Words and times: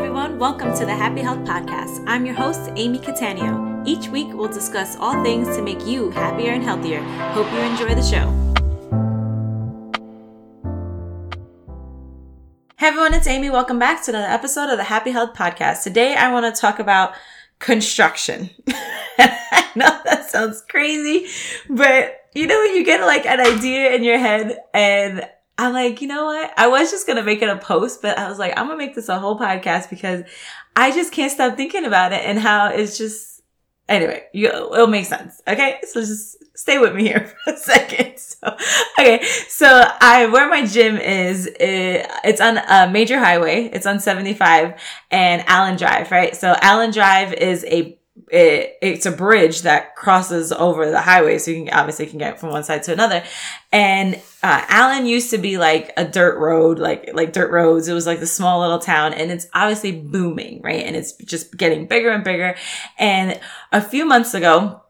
everyone. 0.00 0.38
Welcome 0.38 0.74
to 0.78 0.86
the 0.86 0.94
Happy 0.94 1.20
Health 1.20 1.40
Podcast. 1.40 2.02
I'm 2.06 2.24
your 2.24 2.34
host, 2.34 2.70
Amy 2.76 2.98
Catania. 2.98 3.82
Each 3.84 4.08
week, 4.08 4.28
we'll 4.32 4.48
discuss 4.48 4.96
all 4.96 5.22
things 5.22 5.54
to 5.54 5.62
make 5.62 5.86
you 5.86 6.08
happier 6.08 6.52
and 6.52 6.64
healthier. 6.64 7.02
Hope 7.32 7.52
you 7.52 7.58
enjoy 7.58 7.94
the 7.94 8.02
show. 8.02 8.26
Hey 12.78 12.86
everyone, 12.86 13.12
it's 13.12 13.26
Amy. 13.26 13.50
Welcome 13.50 13.78
back 13.78 14.02
to 14.04 14.12
another 14.12 14.32
episode 14.32 14.70
of 14.70 14.78
the 14.78 14.84
Happy 14.84 15.10
Health 15.10 15.34
Podcast. 15.34 15.82
Today, 15.82 16.14
I 16.14 16.32
want 16.32 16.52
to 16.52 16.58
talk 16.58 16.78
about 16.78 17.12
construction. 17.58 18.48
I 19.18 19.68
know 19.76 20.00
that 20.06 20.30
sounds 20.30 20.64
crazy, 20.66 21.26
but 21.68 22.22
you 22.34 22.46
know, 22.46 22.58
when 22.58 22.74
you 22.74 22.86
get 22.86 23.02
like 23.02 23.26
an 23.26 23.38
idea 23.38 23.92
in 23.94 24.02
your 24.02 24.18
head 24.18 24.60
and 24.72 25.28
I'm 25.60 25.74
like, 25.74 26.00
you 26.00 26.08
know 26.08 26.24
what? 26.24 26.54
I 26.56 26.68
was 26.68 26.90
just 26.90 27.06
going 27.06 27.18
to 27.18 27.22
make 27.22 27.42
it 27.42 27.50
a 27.50 27.56
post, 27.58 28.00
but 28.00 28.16
I 28.16 28.30
was 28.30 28.38
like, 28.38 28.58
I'm 28.58 28.66
going 28.66 28.78
to 28.78 28.86
make 28.86 28.94
this 28.94 29.10
a 29.10 29.18
whole 29.18 29.38
podcast 29.38 29.90
because 29.90 30.24
I 30.74 30.90
just 30.90 31.12
can't 31.12 31.30
stop 31.30 31.54
thinking 31.54 31.84
about 31.84 32.14
it 32.14 32.22
and 32.24 32.38
how 32.38 32.68
it's 32.68 32.96
just, 32.96 33.42
anyway, 33.86 34.24
you, 34.32 34.48
it'll 34.48 34.86
make 34.86 35.04
sense. 35.04 35.42
Okay. 35.46 35.78
So 35.86 36.00
just 36.00 36.38
stay 36.56 36.78
with 36.78 36.94
me 36.94 37.02
here 37.02 37.30
for 37.44 37.52
a 37.52 37.56
second. 37.56 38.06
So, 38.40 38.56
okay. 38.98 39.22
So 39.48 39.66
I, 40.00 40.26
where 40.26 40.48
my 40.48 40.64
gym 40.64 40.96
is, 40.96 41.46
it, 41.46 42.06
it's 42.24 42.40
on 42.40 42.56
a 42.56 42.88
major 42.90 43.18
highway. 43.18 43.64
It's 43.64 43.84
on 43.84 44.00
75 44.00 44.80
and 45.10 45.44
Allen 45.46 45.76
Drive, 45.76 46.10
right? 46.10 46.34
So 46.34 46.54
Allen 46.62 46.90
Drive 46.90 47.34
is 47.34 47.64
a 47.64 47.98
it, 48.32 48.78
it's 48.80 49.06
a 49.06 49.10
bridge 49.10 49.62
that 49.62 49.96
crosses 49.96 50.52
over 50.52 50.90
the 50.90 51.00
highway. 51.00 51.38
So 51.38 51.50
you 51.50 51.64
can 51.64 51.74
obviously 51.74 52.06
can 52.06 52.18
get 52.18 52.40
from 52.40 52.50
one 52.50 52.64
side 52.64 52.82
to 52.84 52.92
another. 52.92 53.24
And, 53.72 54.16
uh, 54.42 54.64
Allen 54.68 55.06
used 55.06 55.30
to 55.30 55.38
be 55.38 55.58
like 55.58 55.92
a 55.96 56.04
dirt 56.04 56.38
road, 56.38 56.78
like, 56.78 57.10
like 57.14 57.32
dirt 57.32 57.50
roads. 57.50 57.88
It 57.88 57.94
was 57.94 58.06
like 58.06 58.20
the 58.20 58.26
small 58.26 58.60
little 58.60 58.78
town 58.78 59.12
and 59.14 59.30
it's 59.30 59.46
obviously 59.54 59.92
booming, 59.92 60.60
right? 60.62 60.84
And 60.84 60.96
it's 60.96 61.12
just 61.12 61.56
getting 61.56 61.86
bigger 61.86 62.10
and 62.10 62.24
bigger. 62.24 62.56
And 62.98 63.40
a 63.72 63.80
few 63.80 64.04
months 64.04 64.34
ago, 64.34 64.82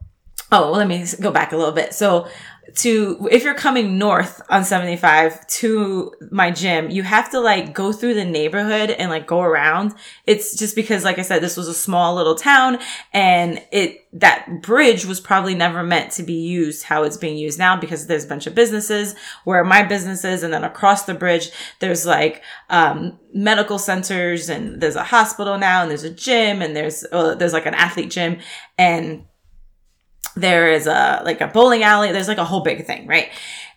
Oh, 0.52 0.72
let 0.72 0.88
me 0.88 1.05
go 1.20 1.30
back 1.30 1.52
a 1.52 1.56
little 1.56 1.72
bit. 1.72 1.94
So 1.94 2.27
to 2.76 3.28
if 3.30 3.42
you're 3.44 3.54
coming 3.54 3.98
north 3.98 4.40
on 4.48 4.64
75 4.64 5.46
to 5.46 6.12
my 6.30 6.50
gym 6.50 6.90
you 6.90 7.02
have 7.02 7.30
to 7.30 7.40
like 7.40 7.74
go 7.74 7.92
through 7.92 8.14
the 8.14 8.24
neighborhood 8.24 8.90
and 8.90 9.10
like 9.10 9.27
go 9.27 9.40
around. 9.40 9.94
It's 10.27 10.56
just 10.56 10.74
because 10.74 11.04
like 11.04 11.18
i 11.18 11.22
said 11.22 11.42
this 11.42 11.56
was 11.56 11.68
a 11.68 11.74
small 11.74 12.14
little 12.14 12.34
town 12.34 12.78
and 13.12 13.62
it 13.72 14.06
that 14.12 14.60
bridge 14.62 15.04
was 15.04 15.20
probably 15.20 15.54
never 15.54 15.82
meant 15.82 16.10
to 16.12 16.22
be 16.22 16.34
used 16.34 16.82
how 16.82 17.04
it's 17.04 17.16
being 17.16 17.36
used 17.36 17.58
now 17.58 17.77
because 17.77 18.06
there's 18.06 18.24
a 18.24 18.28
bunch 18.28 18.46
of 18.46 18.54
businesses 18.54 19.14
where 19.44 19.62
my 19.62 19.82
business 19.84 20.24
is 20.24 20.42
and 20.42 20.52
then 20.52 20.64
across 20.64 21.05
the 21.05 21.14
bridge 21.14 21.50
there's 21.78 22.05
like 22.05 22.42
um, 22.70 23.18
medical 23.32 23.78
centers 23.78 24.48
and 24.48 24.80
there's 24.80 24.96
a 24.96 25.05
hospital 25.05 25.58
now 25.58 25.82
and 25.82 25.90
there's 25.90 26.02
a 26.02 26.10
gym 26.10 26.60
and 26.60 26.74
there's 26.74 27.05
uh, 27.12 27.34
there's 27.36 27.52
like 27.52 27.66
an 27.66 27.74
athlete 27.74 28.10
gym 28.10 28.38
and 28.77 29.24
there 30.36 30.73
is 30.73 30.86
a 30.86 31.23
like 31.25 31.41
a 31.41 31.47
bowling 31.47 31.83
alley. 31.83 32.12
There's 32.12 32.28
like 32.28 32.39
a 32.39 32.45
whole 32.45 32.61
big 32.61 32.86
thing, 32.86 33.06
right? 33.06 33.31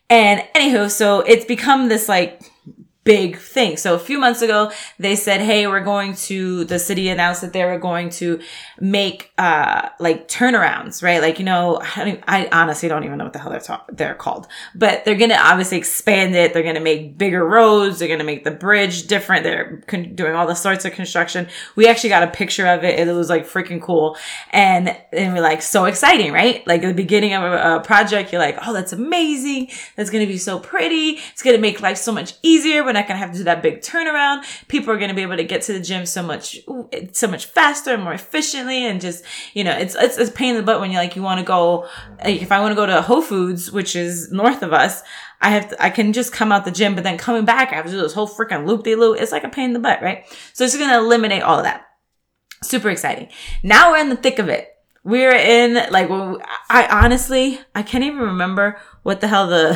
And 0.10 0.44
anywho, 0.56 0.92
so 0.92 1.22
it's 1.22 1.46
become 1.46 1.90
this 1.90 2.08
like 2.08 2.42
big 3.04 3.38
thing. 3.38 3.78
So 3.78 3.96
a 3.96 4.00
few 4.00 4.18
months 4.18 4.42
ago, 4.42 4.72
they 4.98 5.16
said, 5.16 5.42
Hey, 5.42 5.68
we're 5.68 5.84
going 5.84 6.16
to, 6.16 6.64
the 6.66 6.80
city 6.80 7.10
announced 7.10 7.42
that 7.42 7.54
they 7.54 7.64
were 7.66 7.78
going 7.78 8.10
to 8.12 8.40
make, 8.80 9.32
uh, 9.38 9.90
like 10.00 10.28
turnarounds, 10.28 11.04
right? 11.04 11.22
Like, 11.22 11.40
you 11.40 11.46
know, 11.46 11.80
I, 11.82 12.22
I 12.28 12.50
honestly 12.52 12.90
don't 12.90 13.04
even 13.04 13.18
know 13.18 13.26
what 13.26 13.34
the 13.34 13.40
hell 13.40 13.52
they're, 13.52 13.82
they're 13.92 14.16
called, 14.16 14.48
but 14.74 15.06
they're 15.06 15.16
going 15.16 15.30
to 15.30 15.40
obviously 15.40 15.78
expand 15.78 16.36
it. 16.36 16.54
They're 16.54 16.64
going 16.64 16.76
to 16.76 16.82
make 16.82 17.18
bigger 17.18 17.46
roads. 17.46 18.00
They're 18.00 18.08
going 18.08 18.20
to 18.20 18.26
make 18.26 18.44
the 18.44 18.52
bridge 18.52 19.08
different. 19.08 19.44
They're 19.44 19.84
con- 19.88 20.16
doing 20.16 20.34
all 20.34 20.48
the 20.48 20.56
sorts 20.56 20.86
of 20.86 20.94
construction. 20.94 21.48
We 21.76 21.88
actually 21.88 22.10
got 22.10 22.24
a 22.24 22.32
picture 22.32 22.68
of 22.68 22.84
it. 22.84 23.00
It 23.00 23.12
was 23.12 23.30
like 23.30 23.46
freaking 23.46 23.82
cool. 23.82 24.18
And, 24.52 24.96
and 25.12 25.34
we're 25.34 25.42
like, 25.42 25.62
so 25.62 25.86
exciting, 25.86 26.32
right? 26.32 26.66
Like 26.66 26.82
the 26.82 26.94
beginning 26.94 27.34
of 27.34 27.44
a, 27.44 27.76
a 27.76 27.80
project, 27.82 28.32
you're 28.32 28.42
like, 28.42 28.58
Oh, 28.66 28.74
that's 28.74 28.94
amazing. 28.94 29.70
That's 29.96 30.10
going 30.10 30.26
to 30.26 30.32
be 30.32 30.38
so 30.38 30.60
pretty. 30.60 31.20
It's 31.32 31.42
going 31.42 31.56
to 31.56 31.62
make 31.62 31.82
life 31.82 31.98
so 31.98 32.12
much 32.12 32.34
easier 32.42 32.84
we're 32.94 33.00
not 33.00 33.08
going 33.08 33.20
to 33.20 33.26
have 33.26 33.32
to 33.32 33.38
do 33.40 33.44
that 33.46 33.64
big 33.64 33.82
turnaround. 33.82 34.44
People 34.68 34.94
are 34.94 34.98
going 34.98 35.10
to 35.10 35.16
be 35.16 35.24
able 35.24 35.38
to 35.38 35.44
get 35.44 35.64
to 35.64 35.74
the 35.74 35.80
gym 35.80 36.06
so 36.06 36.22
much, 36.22 36.60
so 37.12 37.28
much 37.28 37.48
faster 37.48 37.94
and 37.94 38.04
more 38.04 38.14
efficiently. 38.14 38.86
And 38.86 39.02
just, 39.02 39.24
you 39.54 39.64
know, 39.64 39.72
it's, 39.72 39.96
it's, 39.96 40.18
it's 40.18 40.32
pain 40.32 40.52
in 40.52 40.58
the 40.58 40.64
butt 40.64 40.80
when 40.80 40.92
you 40.92 40.98
like, 40.98 41.16
you 41.16 41.24
want 41.24 41.40
to 41.40 41.46
go, 41.46 41.88
like 42.24 42.42
if 42.42 42.52
I 42.52 42.60
want 42.60 42.72
to 42.72 42.76
go 42.76 42.86
to 42.86 43.02
Whole 43.02 43.22
Foods, 43.22 43.72
which 43.72 43.96
is 43.96 44.32
north 44.32 44.62
of 44.62 44.74
us, 44.74 45.02
I 45.42 45.50
have 45.50 45.70
to, 45.70 45.84
I 45.84 45.90
can 45.90 46.14
just 46.14 46.32
come 46.32 46.52
out 46.52 46.66
the 46.66 46.72
gym, 46.72 46.96
but 46.96 47.04
then 47.04 47.18
coming 47.18 47.46
back, 47.46 47.72
I 47.72 47.76
have 47.76 47.86
to 47.86 47.92
do 47.92 48.02
this 48.02 48.14
whole 48.14 48.28
freaking 48.28 48.68
loop 48.68 48.84
de 48.84 48.96
loop. 48.96 49.20
It's 49.20 49.32
like 49.32 49.44
a 49.44 49.50
pain 49.50 49.66
in 49.66 49.74
the 49.74 49.80
butt, 49.80 50.02
right? 50.02 50.26
So 50.54 50.64
it's 50.64 50.78
going 50.78 50.90
to 50.90 50.98
eliminate 50.98 51.42
all 51.42 51.58
of 51.58 51.64
that. 51.64 51.88
Super 52.62 52.90
exciting. 52.90 53.30
Now 53.64 53.92
we're 53.92 53.98
in 53.98 54.10
the 54.10 54.16
thick 54.16 54.40
of 54.40 54.48
it. 54.50 54.70
We're 55.04 55.36
in 55.36 55.74
like, 55.92 56.08
I 56.70 56.88
honestly, 56.90 57.60
I 57.76 57.84
can't 57.84 58.06
even 58.06 58.20
remember 58.20 58.78
what 59.02 59.20
the 59.20 59.28
hell 59.28 59.48
the, 59.48 59.74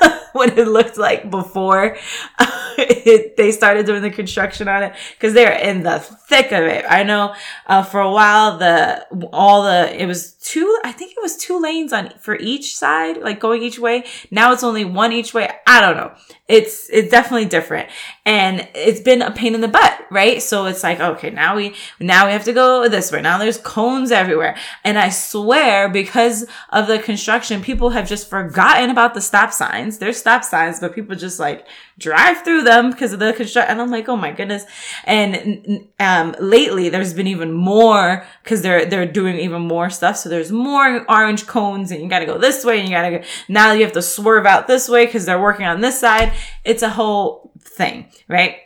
what 0.36 0.56
it 0.58 0.68
looked 0.68 0.98
like 0.98 1.30
before 1.30 1.96
it, 2.78 3.36
they 3.36 3.52
started 3.52 3.86
doing 3.86 4.02
the 4.02 4.10
construction 4.10 4.68
on 4.68 4.82
it 4.82 4.94
because 5.12 5.34
they're 5.34 5.58
in 5.58 5.82
the 5.82 5.98
thick 5.98 6.52
of 6.52 6.64
it. 6.64 6.84
I 6.88 7.02
know 7.02 7.34
uh, 7.66 7.82
for 7.82 8.00
a 8.00 8.10
while 8.10 8.58
the 8.58 9.06
all 9.32 9.64
the 9.64 10.00
it 10.00 10.06
was 10.06 10.32
two 10.34 10.78
I 10.84 10.92
think 10.92 11.12
it 11.12 11.22
was 11.22 11.36
two 11.36 11.60
lanes 11.60 11.92
on 11.92 12.12
for 12.20 12.36
each 12.36 12.76
side 12.76 13.18
like 13.18 13.40
going 13.40 13.62
each 13.62 13.78
way. 13.78 14.04
Now 14.30 14.52
it's 14.52 14.62
only 14.62 14.84
one 14.84 15.12
each 15.12 15.34
way. 15.34 15.50
I 15.66 15.80
don't 15.80 15.96
know. 15.96 16.12
It's 16.48 16.88
it's 16.90 17.10
definitely 17.10 17.46
different 17.46 17.88
and 18.24 18.68
it's 18.74 19.00
been 19.00 19.22
a 19.22 19.30
pain 19.30 19.54
in 19.54 19.60
the 19.60 19.68
butt, 19.68 20.00
right? 20.10 20.42
So 20.42 20.66
it's 20.66 20.82
like 20.82 21.00
okay, 21.00 21.30
now 21.30 21.56
we 21.56 21.74
now 21.98 22.26
we 22.26 22.32
have 22.32 22.44
to 22.44 22.52
go 22.52 22.88
this 22.88 23.10
way. 23.10 23.22
Now 23.22 23.38
there's 23.38 23.58
cones 23.58 24.12
everywhere. 24.12 24.56
And 24.84 24.98
I 24.98 25.08
swear 25.08 25.88
because 25.88 26.46
of 26.70 26.86
the 26.86 26.98
construction 26.98 27.62
people 27.62 27.90
have 27.90 28.08
just 28.08 28.28
forgotten 28.28 28.90
about 28.90 29.14
the 29.14 29.20
stop 29.20 29.52
signs. 29.52 29.98
There's 29.98 30.16
stop 30.26 30.42
signs, 30.42 30.80
but 30.80 30.92
people 30.92 31.14
just 31.14 31.38
like 31.38 31.64
drive 31.98 32.42
through 32.42 32.62
them 32.62 32.90
because 32.90 33.12
of 33.12 33.20
the 33.20 33.32
construction. 33.32 33.70
And 33.70 33.80
I'm 33.80 33.92
like, 33.92 34.08
oh 34.08 34.16
my 34.16 34.32
goodness. 34.32 34.64
And 35.04 35.86
um, 36.00 36.34
lately, 36.40 36.88
there's 36.88 37.14
been 37.14 37.28
even 37.28 37.52
more 37.52 38.26
because 38.42 38.60
they're 38.60 38.84
they're 38.86 39.06
doing 39.06 39.38
even 39.38 39.62
more 39.62 39.88
stuff. 39.88 40.16
So 40.16 40.28
there's 40.28 40.50
more 40.50 41.08
orange 41.08 41.46
cones, 41.46 41.92
and 41.92 42.02
you 42.02 42.08
got 42.08 42.18
to 42.18 42.26
go 42.26 42.38
this 42.38 42.64
way, 42.64 42.80
and 42.80 42.88
you 42.88 42.94
got 42.94 43.08
to 43.08 43.18
go. 43.18 43.24
Now 43.48 43.70
you 43.70 43.84
have 43.84 43.92
to 43.92 44.02
swerve 44.02 44.46
out 44.46 44.66
this 44.66 44.88
way 44.88 45.06
because 45.06 45.26
they're 45.26 45.40
working 45.40 45.66
on 45.66 45.80
this 45.80 46.00
side. 46.00 46.32
It's 46.64 46.82
a 46.82 46.90
whole 46.90 47.52
thing, 47.60 48.06
right? 48.26 48.56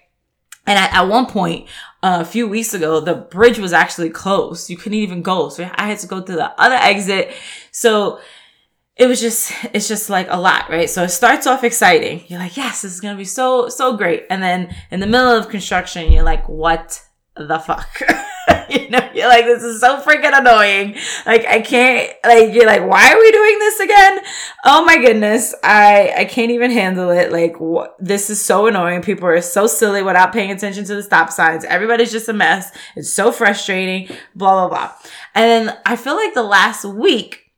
And 0.67 0.79
at, 0.79 1.03
one 1.03 1.27
point, 1.27 1.69
uh, 2.03 2.19
a 2.21 2.25
few 2.25 2.47
weeks 2.47 2.75
ago, 2.75 3.01
the 3.01 3.15
bridge 3.15 3.59
was 3.59 3.73
actually 3.73 4.11
closed. 4.11 4.71
You 4.71 4.77
couldn't 4.77 4.99
even 4.99 5.21
go. 5.21 5.49
So 5.49 5.69
I 5.75 5.89
had 5.89 5.99
to 5.99 6.07
go 6.07 6.23
to 6.23 6.33
the 6.33 6.61
other 6.61 6.77
exit. 6.77 7.35
So 7.73 8.21
it 8.97 9.07
was 9.07 9.21
just 9.21 9.53
it's 9.73 9.89
just 9.89 10.11
like 10.11 10.27
a 10.31 10.39
lot 10.39 10.69
right? 10.69 10.89
So 10.89 11.05
it 11.05 11.09
starts 11.09 11.47
off 11.47 11.65
exciting. 11.65 12.25
You're 12.29 12.39
like 12.39 12.57
yes 12.57 12.83
this 12.83 12.93
is 12.93 13.01
gonna 13.01 13.17
be 13.17 13.25
so 13.25 13.69
so 13.69 13.97
great. 13.97 14.27
And 14.31 14.43
then 14.43 14.75
in 14.91 15.01
the 15.01 15.07
middle 15.07 15.31
of 15.31 15.49
construction 15.49 16.13
you're 16.13 16.23
like 16.23 16.49
what 16.49 17.03
the 17.37 17.59
fuck? 17.59 17.89
You 18.69 18.89
know 18.89 19.11
you're 19.15 19.29
like 19.29 19.47
this 19.47 19.65
is 19.65 19.81
so 19.81 20.01
freaking 20.01 20.37
annoying. 20.37 20.97
Like 21.27 21.45
i 21.45 21.61
can't 21.61 22.13
like 22.25 22.55
you're 22.55 22.67
like 22.67 22.87
why 22.87 23.13
are 23.13 23.19
we 23.19 23.33
doing 23.33 23.59
this 23.59 23.81
again? 23.81 24.21
Oh 24.65 24.85
my 24.85 24.97
goodness. 24.99 25.55
I 25.65 26.13
i 26.19 26.25
can't 26.25 26.53
even 26.53 26.71
handle 26.71 27.11
it. 27.11 27.33
Like 27.33 27.59
what 27.59 27.97
this 27.99 28.31
is 28.31 28.45
so 28.45 28.67
annoying. 28.69 29.03
People 29.03 29.27
are 29.27 29.41
so 29.41 29.67
silly 29.67 30.03
without 30.03 30.33
paying 30.33 30.53
attention 30.53 30.85
to 30.85 30.95
the 30.95 31.03
stop 31.03 31.31
signs. 31.31 31.65
Everybody's 31.65 32.13
just 32.13 32.29
a 32.29 32.33
mess. 32.33 32.71
It's 32.95 33.13
so 33.13 33.33
frustrating. 33.33 34.09
Blah 34.37 34.69
blah 34.69 34.69
blah. 34.69 34.93
And 35.35 35.69
then 35.69 35.79
i 35.85 35.97
feel 35.97 36.15
like 36.15 36.35
the 36.35 36.43
last 36.43 36.85
week 36.85 37.50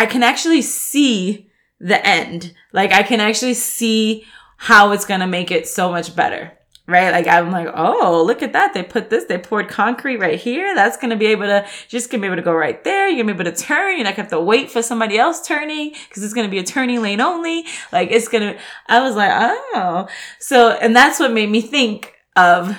I 0.00 0.06
can 0.06 0.22
actually 0.22 0.62
see 0.62 1.50
the 1.78 2.04
end. 2.06 2.54
Like 2.72 2.90
I 2.90 3.02
can 3.02 3.20
actually 3.20 3.52
see 3.52 4.24
how 4.56 4.92
it's 4.92 5.04
going 5.04 5.20
to 5.20 5.26
make 5.26 5.50
it 5.50 5.68
so 5.68 5.90
much 5.90 6.16
better. 6.16 6.56
Right? 6.86 7.10
Like 7.10 7.26
I'm 7.26 7.50
like, 7.50 7.68
oh, 7.74 8.24
look 8.26 8.42
at 8.42 8.54
that. 8.54 8.72
They 8.72 8.82
put 8.82 9.10
this, 9.10 9.26
they 9.26 9.36
poured 9.36 9.68
concrete 9.68 10.16
right 10.16 10.40
here. 10.40 10.74
That's 10.74 10.96
going 10.96 11.10
to 11.10 11.16
be 11.16 11.26
able 11.26 11.44
to, 11.44 11.66
just 11.86 12.10
going 12.10 12.22
to 12.22 12.24
be 12.24 12.28
able 12.28 12.36
to 12.36 12.42
go 12.42 12.54
right 12.54 12.82
there. 12.82 13.08
You're 13.08 13.24
going 13.24 13.36
to 13.36 13.44
be 13.44 13.48
able 13.48 13.56
to 13.56 13.62
turn. 13.62 13.96
You're 13.96 14.04
not 14.04 14.16
going 14.16 14.26
to 14.26 14.34
have 14.34 14.40
to 14.40 14.44
wait 14.44 14.70
for 14.70 14.80
somebody 14.80 15.18
else 15.18 15.46
turning 15.46 15.92
because 16.08 16.24
it's 16.24 16.32
going 16.32 16.46
to 16.46 16.50
be 16.50 16.58
a 16.58 16.64
turning 16.64 17.02
lane 17.02 17.20
only. 17.20 17.66
Like 17.92 18.10
it's 18.10 18.28
going 18.28 18.54
to, 18.54 18.60
I 18.86 19.02
was 19.02 19.16
like, 19.16 19.30
oh. 19.32 20.08
So, 20.38 20.70
and 20.70 20.96
that's 20.96 21.20
what 21.20 21.30
made 21.30 21.50
me 21.50 21.60
think 21.60 22.14
of 22.40 22.74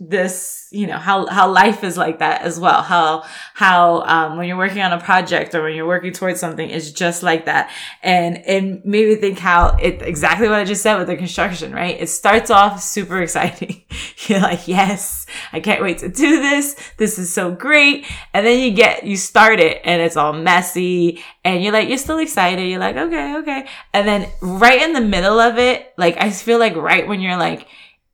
this, 0.00 0.68
you 0.70 0.86
know, 0.86 0.96
how, 0.96 1.26
how 1.26 1.50
life 1.50 1.84
is 1.84 1.98
like 1.98 2.20
that 2.20 2.40
as 2.42 2.58
well. 2.58 2.82
How, 2.82 3.24
how, 3.52 4.00
um, 4.02 4.38
when 4.38 4.48
you're 4.48 4.56
working 4.56 4.80
on 4.80 4.92
a 4.92 5.00
project 5.00 5.54
or 5.54 5.62
when 5.62 5.74
you're 5.74 5.86
working 5.86 6.12
towards 6.12 6.40
something, 6.40 6.68
it's 6.70 6.90
just 6.90 7.22
like 7.22 7.44
that. 7.44 7.70
And 8.02 8.38
it 8.38 8.86
made 8.86 9.08
me 9.08 9.16
think 9.16 9.38
how 9.38 9.76
it, 9.76 10.00
exactly 10.00 10.48
what 10.48 10.60
I 10.60 10.64
just 10.64 10.82
said 10.82 10.96
with 10.96 11.08
the 11.08 11.16
construction, 11.16 11.72
right? 11.72 12.00
It 12.00 12.08
starts 12.08 12.50
off 12.50 12.80
super 12.80 13.20
exciting. 13.20 13.82
you're 14.28 14.40
like, 14.40 14.66
yes, 14.66 15.26
I 15.52 15.60
can't 15.60 15.82
wait 15.82 15.98
to 15.98 16.08
do 16.08 16.40
this. 16.40 16.74
This 16.96 17.18
is 17.18 17.32
so 17.32 17.54
great. 17.54 18.06
And 18.32 18.46
then 18.46 18.60
you 18.60 18.70
get, 18.70 19.04
you 19.04 19.16
start 19.18 19.60
it 19.60 19.82
and 19.84 20.00
it's 20.00 20.16
all 20.16 20.32
messy 20.32 21.22
and 21.44 21.62
you're 21.62 21.72
like, 21.72 21.88
you're 21.88 21.98
still 21.98 22.18
excited. 22.18 22.66
You're 22.66 22.80
like, 22.80 22.96
okay, 22.96 23.36
okay. 23.38 23.66
And 23.92 24.08
then 24.08 24.30
right 24.40 24.80
in 24.80 24.94
the 24.94 25.02
middle 25.02 25.38
of 25.38 25.58
it, 25.58 25.92
like, 25.98 26.16
I 26.18 26.30
feel 26.30 26.58
like 26.58 26.76
right 26.76 27.06
when 27.06 27.20
you're 27.20 27.36
like, 27.36 27.68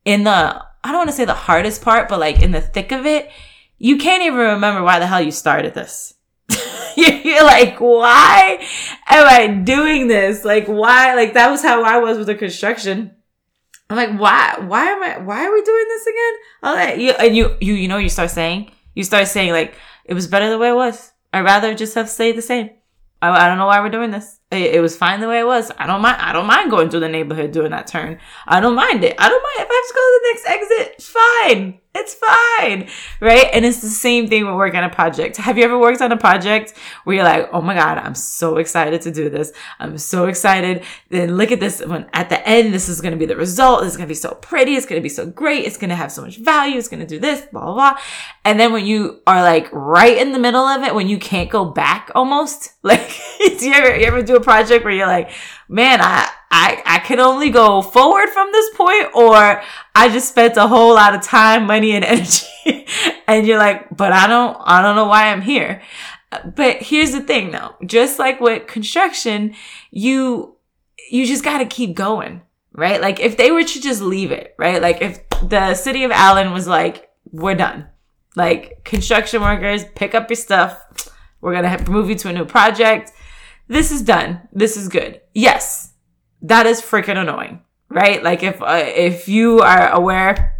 in 0.05 0.23
the 0.23 0.61
I 0.83 0.91
don't 0.91 0.99
want 0.99 1.09
to 1.09 1.15
say 1.15 1.25
the 1.25 1.33
hardest 1.33 1.81
part, 1.81 2.07
but 2.09 2.19
like 2.19 2.41
in 2.41 2.51
the 2.51 2.61
thick 2.61 2.91
of 2.91 3.05
it, 3.05 3.29
you 3.77 3.97
can't 3.97 4.23
even 4.23 4.37
remember 4.37 4.83
why 4.83 4.99
the 4.99 5.07
hell 5.07 5.21
you 5.21 5.31
started 5.31 5.73
this. 5.73 6.13
You're 6.95 7.43
like, 7.43 7.79
why 7.79 8.65
am 9.07 9.27
I 9.27 9.47
doing 9.47 10.07
this? 10.07 10.43
Like, 10.43 10.67
why? 10.67 11.15
Like, 11.15 11.33
that 11.33 11.49
was 11.49 11.61
how 11.61 11.83
I 11.83 11.97
was 11.97 12.17
with 12.17 12.27
the 12.27 12.35
construction. 12.35 13.15
I'm 13.89 13.97
like, 13.97 14.19
why, 14.19 14.55
why 14.59 14.85
am 14.85 15.03
I, 15.03 15.17
why 15.19 15.45
are 15.45 15.53
we 15.53 15.61
doing 15.63 15.85
this 15.87 16.07
again? 16.07 16.33
All 16.63 16.75
that, 16.75 16.99
you, 16.99 17.11
and 17.11 17.35
you, 17.35 17.57
you, 17.59 17.73
you 17.73 17.87
know, 17.87 17.97
you 17.97 18.09
start 18.09 18.29
saying, 18.29 18.71
you 18.93 19.03
start 19.03 19.27
saying 19.27 19.51
like, 19.51 19.75
it 20.05 20.13
was 20.13 20.27
better 20.27 20.49
the 20.49 20.57
way 20.57 20.69
it 20.69 20.75
was. 20.75 21.11
I'd 21.33 21.41
rather 21.41 21.73
just 21.73 21.95
have 21.95 22.09
stayed 22.09 22.35
the 22.35 22.41
same. 22.41 22.69
I, 23.21 23.29
I 23.29 23.47
don't 23.47 23.57
know 23.57 23.67
why 23.67 23.79
we're 23.79 23.89
doing 23.89 24.11
this. 24.11 24.38
It, 24.51 24.75
it, 24.75 24.81
was 24.81 24.97
fine 24.97 25.19
the 25.19 25.27
way 25.27 25.39
it 25.39 25.45
was. 25.45 25.71
I 25.77 25.85
don't 25.85 26.01
mind. 26.01 26.19
I 26.19 26.33
don't 26.33 26.47
mind 26.47 26.71
going 26.71 26.89
through 26.89 27.01
the 27.01 27.09
neighborhood 27.09 27.51
doing 27.51 27.69
that 27.69 27.85
turn. 27.85 28.17
I 28.47 28.59
don't 28.59 28.73
mind 28.73 29.03
it. 29.03 29.15
I 29.19 29.29
don't 29.29 29.43
mind 29.43 29.59
if 29.59 29.67
I 29.69 29.75
have 29.75 29.87
to 29.87 29.93
go 29.93 30.01
to 30.01 30.19
the 30.21 30.29
next 30.33 30.47
exit. 30.47 30.93
It's 30.95 31.07
fine. 31.07 31.79
It's 31.95 32.13
fine. 32.13 32.87
Right. 33.19 33.47
And 33.51 33.65
it's 33.65 33.81
the 33.81 33.89
same 33.89 34.27
thing 34.27 34.45
when 34.45 34.55
working 34.55 34.77
on 34.77 34.83
a 34.83 34.93
project. 34.93 35.37
Have 35.37 35.57
you 35.57 35.63
ever 35.63 35.77
worked 35.77 36.01
on 36.01 36.11
a 36.11 36.17
project 36.17 36.77
where 37.03 37.15
you're 37.15 37.25
like, 37.25 37.49
Oh 37.51 37.61
my 37.61 37.73
God, 37.73 37.97
I'm 37.97 38.13
so 38.13 38.57
excited 38.57 39.01
to 39.01 39.11
do 39.11 39.29
this. 39.29 39.51
I'm 39.79 39.97
so 39.97 40.25
excited. 40.25 40.83
Then 41.09 41.35
look 41.35 41.51
at 41.51 41.59
this. 41.59 41.83
When 41.83 42.07
at 42.13 42.29
the 42.29 42.47
end, 42.47 42.73
this 42.75 42.89
is 42.89 43.01
going 43.01 43.13
to 43.13 43.17
be 43.17 43.25
the 43.25 43.35
result. 43.35 43.83
It's 43.83 43.97
going 43.97 44.07
to 44.07 44.11
be 44.11 44.15
so 44.15 44.35
pretty. 44.35 44.75
It's 44.75 44.85
going 44.85 45.01
to 45.01 45.03
be 45.03 45.09
so 45.09 45.25
great. 45.25 45.65
It's 45.65 45.77
going 45.77 45.89
to 45.89 45.95
have 45.95 46.11
so 46.11 46.21
much 46.21 46.37
value. 46.37 46.77
It's 46.77 46.87
going 46.87 47.01
to 47.01 47.07
do 47.07 47.19
this, 47.19 47.41
blah, 47.51 47.65
blah, 47.65 47.73
blah. 47.73 47.99
And 48.45 48.59
then 48.59 48.71
when 48.71 48.85
you 48.85 49.21
are 49.25 49.41
like 49.41 49.67
right 49.71 50.17
in 50.17 50.31
the 50.31 50.39
middle 50.39 50.65
of 50.65 50.83
it, 50.83 50.93
when 50.93 51.09
you 51.09 51.17
can't 51.17 51.49
go 51.49 51.65
back 51.65 52.11
almost, 52.13 52.73
like, 52.83 53.19
you 53.39 53.73
ever, 53.73 53.95
you 53.97 54.05
ever 54.05 54.21
do 54.21 54.35
a 54.39 54.43
project 54.43 54.83
where 54.83 54.93
you're 54.93 55.07
like, 55.07 55.31
man, 55.67 55.99
I, 56.01 56.29
I, 56.51 56.81
I 56.85 56.99
can 56.99 57.19
only 57.19 57.49
go 57.49 57.81
forward 57.81 58.29
from 58.29 58.51
this 58.51 58.69
point 58.75 59.07
or 59.13 59.61
I 59.95 60.09
just 60.09 60.29
spent 60.29 60.57
a 60.57 60.67
whole 60.67 60.95
lot 60.95 61.13
of 61.13 61.21
time, 61.21 61.67
money 61.67 61.91
and 61.91 62.03
energy. 62.65 62.85
and 63.27 63.45
you're 63.45 63.59
like, 63.59 63.95
but 63.95 64.11
I 64.11 64.27
don't, 64.27 64.57
I 64.61 64.81
don't 64.81 64.95
know 64.95 65.05
why 65.05 65.27
I'm 65.27 65.41
here. 65.41 65.81
But 66.55 66.77
here's 66.77 67.11
the 67.11 67.21
thing 67.21 67.51
though, 67.51 67.75
just 67.85 68.19
like 68.19 68.39
with 68.39 68.67
construction, 68.67 69.55
you, 69.91 70.55
you 71.09 71.25
just 71.25 71.43
got 71.43 71.59
to 71.59 71.65
keep 71.65 71.95
going, 71.95 72.41
right? 72.73 73.01
Like 73.01 73.19
if 73.19 73.37
they 73.37 73.51
were 73.51 73.63
to 73.63 73.81
just 73.81 74.01
leave 74.01 74.31
it, 74.31 74.55
right? 74.57 74.81
Like 74.81 75.01
if 75.01 75.27
the 75.41 75.73
city 75.73 76.03
of 76.03 76.11
Allen 76.11 76.51
was 76.51 76.67
like, 76.67 77.09
we're 77.31 77.55
done. 77.55 77.87
Like 78.35 78.83
construction 78.83 79.41
workers, 79.41 79.83
pick 79.95 80.13
up 80.13 80.29
your 80.29 80.37
stuff. 80.37 80.79
We're 81.41 81.59
going 81.59 81.77
to 81.77 81.91
move 81.91 82.09
you 82.09 82.15
to 82.15 82.29
a 82.29 82.33
new 82.33 82.45
project 82.45 83.11
this 83.69 83.91
is 83.91 84.01
done. 84.01 84.41
This 84.51 84.75
is 84.75 84.89
good. 84.89 85.21
Yes, 85.33 85.93
that 86.41 86.65
is 86.65 86.81
freaking 86.81 87.17
annoying, 87.17 87.61
right? 87.87 88.21
Like 88.21 88.43
if, 88.43 88.61
uh, 88.61 88.83
if 88.85 89.29
you 89.29 89.61
are 89.61 89.89
aware, 89.91 90.57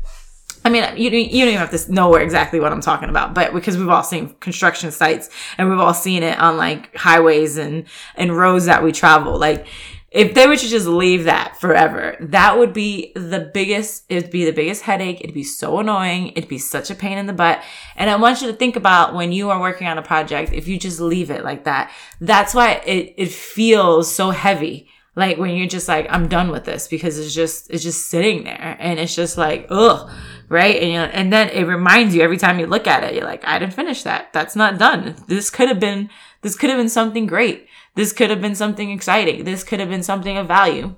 I 0.64 0.70
mean, 0.70 0.84
you, 0.98 1.10
you 1.10 1.46
don't 1.46 1.54
even 1.54 1.56
have 1.56 1.72
to 1.72 1.92
know 1.92 2.16
exactly 2.16 2.60
what 2.60 2.72
I'm 2.72 2.82
talking 2.82 3.10
about, 3.10 3.34
but 3.34 3.54
because 3.54 3.78
we've 3.78 3.90
all 3.90 4.04
seen 4.04 4.36
construction 4.40 4.92
sites 4.92 5.30
and 5.58 5.70
we've 5.70 5.80
all 5.80 5.94
seen 5.94 6.22
it 6.22 6.38
on 6.40 6.58
like 6.58 6.96
highways 6.96 7.58
and, 7.58 7.86
and 8.16 8.38
roads 8.38 8.66
that 8.66 8.84
we 8.84 8.92
travel. 8.92 9.38
Like, 9.38 9.68
if 10.12 10.34
they 10.34 10.48
were 10.48 10.56
to 10.56 10.68
just 10.68 10.88
leave 10.88 11.26
that 11.26 11.60
forever, 11.62 12.18
that 12.20 12.58
would 12.58 12.74
be 12.74 13.12
the 13.16 13.52
biggest, 13.54 14.06
it'd 14.10 14.32
be 14.32 14.44
the 14.44 14.52
biggest 14.52 14.82
headache. 14.82 15.22
It'd 15.22 15.36
be 15.36 15.44
so 15.44 15.80
annoying. 15.80 16.30
It'd 16.30 16.50
be 16.50 16.58
such 16.58 16.90
a 16.90 16.96
pain 16.96 17.18
in 17.18 17.28
the 17.28 17.34
butt. 17.34 17.62
And 17.96 18.10
I 18.10 18.16
want 18.16 18.42
you 18.42 18.48
to 18.48 18.54
think 18.54 18.76
about 18.76 19.14
when 19.14 19.32
you 19.32 19.52
are 19.52 19.60
working 19.60 19.88
on 19.88 20.00
a 20.00 20.04
project, 20.04 20.52
if 20.52 20.68
you 20.68 20.80
just 20.80 21.00
leave 21.00 21.30
it 21.30 21.44
like 21.44 21.66
that, 21.66 21.92
that's 22.20 22.56
why 22.56 22.82
it, 22.86 23.14
it 23.18 23.30
feels 23.30 24.14
so 24.14 24.32
heavy. 24.32 24.90
Like 25.16 25.38
when 25.38 25.56
you're 25.56 25.68
just 25.68 25.88
like, 25.88 26.08
I'm 26.10 26.28
done 26.28 26.50
with 26.50 26.66
this 26.66 26.88
because 26.88 27.20
it's 27.20 27.34
just, 27.34 27.70
it's 27.70 27.84
just 27.84 28.08
sitting 28.08 28.46
there 28.46 28.78
and 28.80 29.00
it's 29.00 29.16
just 29.16 29.38
like, 29.38 29.68
ugh, 29.70 30.10
right? 30.48 30.76
And 30.78 30.92
you 30.92 31.00
and 31.00 31.32
then 31.32 31.50
it 31.50 31.66
reminds 31.66 32.16
you 32.16 32.22
every 32.22 32.38
time 32.38 32.58
you 32.60 32.66
look 32.66 32.88
at 32.88 33.04
it, 33.04 33.14
you're 33.14 33.26
like, 33.26 33.46
I 33.46 33.60
didn't 33.60 33.74
finish 33.74 34.04
that. 34.04 34.34
That's 34.34 34.56
not 34.56 34.80
done. 34.80 35.16
This 35.28 35.50
could 35.50 35.68
have 35.68 35.80
been, 35.80 36.10
this 36.42 36.56
could 36.56 36.70
have 36.70 36.80
been 36.80 36.90
something 36.90 37.28
great. 37.28 37.68
This 38.00 38.14
could 38.14 38.30
have 38.30 38.40
been 38.40 38.56
something 38.56 38.92
exciting. 38.92 39.44
This 39.44 39.66
could 39.66 39.82
have 39.82 39.90
been 39.90 40.04
something 40.04 40.38
of 40.38 40.48
value. 40.48 40.96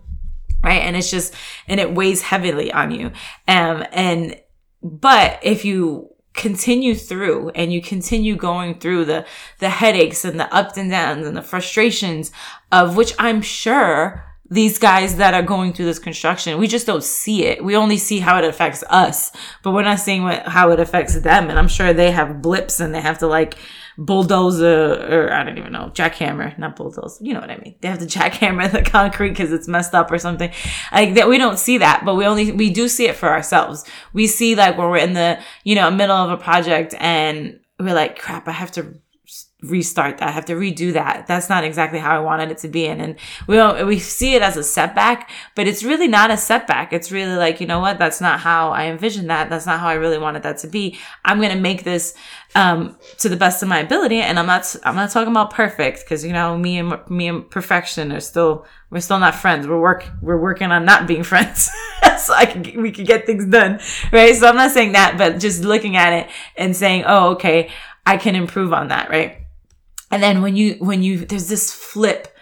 Right. 0.63 0.83
And 0.83 0.95
it's 0.95 1.09
just, 1.09 1.33
and 1.67 1.79
it 1.79 1.95
weighs 1.95 2.21
heavily 2.21 2.71
on 2.71 2.91
you. 2.91 3.07
Um, 3.47 3.83
and, 3.91 4.39
but 4.83 5.39
if 5.41 5.65
you 5.65 6.13
continue 6.35 6.93
through 6.93 7.49
and 7.55 7.73
you 7.73 7.81
continue 7.81 8.35
going 8.35 8.77
through 8.77 9.05
the, 9.05 9.25
the 9.57 9.69
headaches 9.69 10.23
and 10.23 10.39
the 10.39 10.53
ups 10.53 10.77
and 10.77 10.91
downs 10.91 11.25
and 11.25 11.35
the 11.35 11.41
frustrations 11.41 12.31
of 12.71 12.95
which 12.95 13.15
I'm 13.17 13.41
sure 13.41 14.23
these 14.51 14.77
guys 14.77 15.15
that 15.15 15.33
are 15.33 15.41
going 15.41 15.73
through 15.73 15.85
this 15.85 15.97
construction, 15.97 16.59
we 16.59 16.67
just 16.67 16.85
don't 16.85 17.03
see 17.03 17.45
it. 17.45 17.63
We 17.63 17.75
only 17.75 17.97
see 17.97 18.19
how 18.19 18.37
it 18.37 18.45
affects 18.45 18.83
us, 18.91 19.31
but 19.63 19.71
we're 19.71 19.81
not 19.81 19.99
seeing 19.99 20.21
what, 20.21 20.45
how 20.45 20.69
it 20.69 20.79
affects 20.79 21.19
them. 21.19 21.49
And 21.49 21.57
I'm 21.57 21.67
sure 21.67 21.93
they 21.93 22.11
have 22.11 22.43
blips 22.43 22.79
and 22.79 22.93
they 22.93 23.01
have 23.01 23.17
to 23.17 23.27
like 23.27 23.55
bulldozer 24.05 24.93
or 24.93 25.31
I 25.31 25.43
don't 25.43 25.57
even 25.57 25.71
know, 25.71 25.91
jackhammer, 25.93 26.57
not 26.57 26.75
bulldoze. 26.75 27.19
You 27.21 27.33
know 27.33 27.39
what 27.39 27.51
I 27.51 27.57
mean? 27.57 27.75
They 27.81 27.87
have 27.87 27.99
to 27.99 28.05
jackhammer 28.19 28.71
the 28.71 28.81
concrete 28.81 29.29
because 29.29 29.51
it's 29.51 29.67
messed 29.67 29.93
up 29.93 30.11
or 30.11 30.17
something. 30.17 30.51
Like 30.91 31.13
that, 31.15 31.27
we 31.27 31.37
don't 31.37 31.59
see 31.59 31.77
that, 31.79 32.03
but 32.05 32.15
we 32.15 32.25
only, 32.25 32.51
we 32.51 32.69
do 32.69 32.87
see 32.87 33.07
it 33.07 33.15
for 33.15 33.29
ourselves. 33.29 33.85
We 34.13 34.27
see 34.27 34.55
like 34.55 34.77
when 34.77 34.89
we're 34.89 34.97
in 34.97 35.13
the, 35.13 35.39
you 35.63 35.75
know, 35.75 35.91
middle 35.91 36.15
of 36.15 36.31
a 36.31 36.37
project 36.37 36.95
and 36.99 37.59
we're 37.79 37.93
like, 37.93 38.19
crap, 38.19 38.47
I 38.47 38.51
have 38.51 38.71
to 38.73 38.93
restart 39.61 40.17
that. 40.17 40.27
I 40.27 40.31
have 40.31 40.45
to 40.45 40.53
redo 40.53 40.93
that. 40.93 41.27
That's 41.27 41.47
not 41.47 41.63
exactly 41.63 41.99
how 41.99 42.15
I 42.15 42.19
wanted 42.19 42.49
it 42.49 42.57
to 42.59 42.67
be. 42.67 42.87
And, 42.87 42.99
and 42.99 43.15
we 43.45 43.55
don't, 43.55 43.85
we 43.85 43.99
see 43.99 44.33
it 44.33 44.41
as 44.41 44.57
a 44.57 44.63
setback, 44.63 45.29
but 45.55 45.67
it's 45.67 45.83
really 45.83 46.07
not 46.07 46.31
a 46.31 46.37
setback. 46.37 46.93
It's 46.93 47.11
really 47.11 47.35
like, 47.35 47.61
you 47.61 47.67
know 47.67 47.79
what? 47.79 47.99
That's 47.99 48.19
not 48.19 48.39
how 48.39 48.71
I 48.71 48.85
envisioned 48.85 49.29
that. 49.29 49.49
That's 49.49 49.67
not 49.67 49.79
how 49.79 49.87
I 49.87 49.93
really 49.93 50.17
wanted 50.17 50.43
that 50.43 50.57
to 50.59 50.67
be. 50.67 50.97
I'm 51.23 51.37
going 51.37 51.51
to 51.51 51.59
make 51.59 51.83
this, 51.83 52.15
um, 52.55 52.97
to 53.19 53.29
the 53.29 53.37
best 53.37 53.61
of 53.61 53.69
my 53.69 53.79
ability. 53.79 54.19
And 54.19 54.39
I'm 54.39 54.47
not, 54.47 54.75
I'm 54.83 54.95
not 54.95 55.11
talking 55.11 55.31
about 55.31 55.51
perfect 55.51 56.01
because, 56.01 56.25
you 56.25 56.33
know, 56.33 56.57
me 56.57 56.79
and, 56.79 56.99
me 57.07 57.27
and 57.27 57.49
perfection 57.49 58.11
are 58.11 58.19
still, 58.19 58.65
we're 58.89 58.99
still 58.99 59.19
not 59.19 59.35
friends. 59.35 59.67
We're 59.67 59.79
work, 59.79 60.09
we're 60.21 60.41
working 60.41 60.71
on 60.71 60.85
not 60.85 61.07
being 61.07 61.23
friends. 61.31 61.69
so 62.17 62.33
I 62.33 62.47
can, 62.47 62.81
we 62.81 62.91
can 62.91 63.05
get 63.05 63.27
things 63.27 63.45
done. 63.45 63.79
Right. 64.11 64.35
So 64.35 64.47
I'm 64.47 64.55
not 64.55 64.71
saying 64.71 64.93
that, 64.93 65.19
but 65.19 65.39
just 65.39 65.63
looking 65.63 65.97
at 65.97 66.13
it 66.13 66.29
and 66.57 66.75
saying, 66.75 67.03
oh, 67.05 67.33
okay, 67.33 67.69
I 68.05 68.17
can 68.17 68.35
improve 68.35 68.73
on 68.73 68.89
that. 68.89 69.09
Right 69.09 69.41
and 70.11 70.21
then 70.21 70.41
when 70.41 70.55
you, 70.55 70.75
when 70.79 71.01
you, 71.01 71.25
there's 71.25 71.47
this 71.47 71.73
flip 71.73 72.35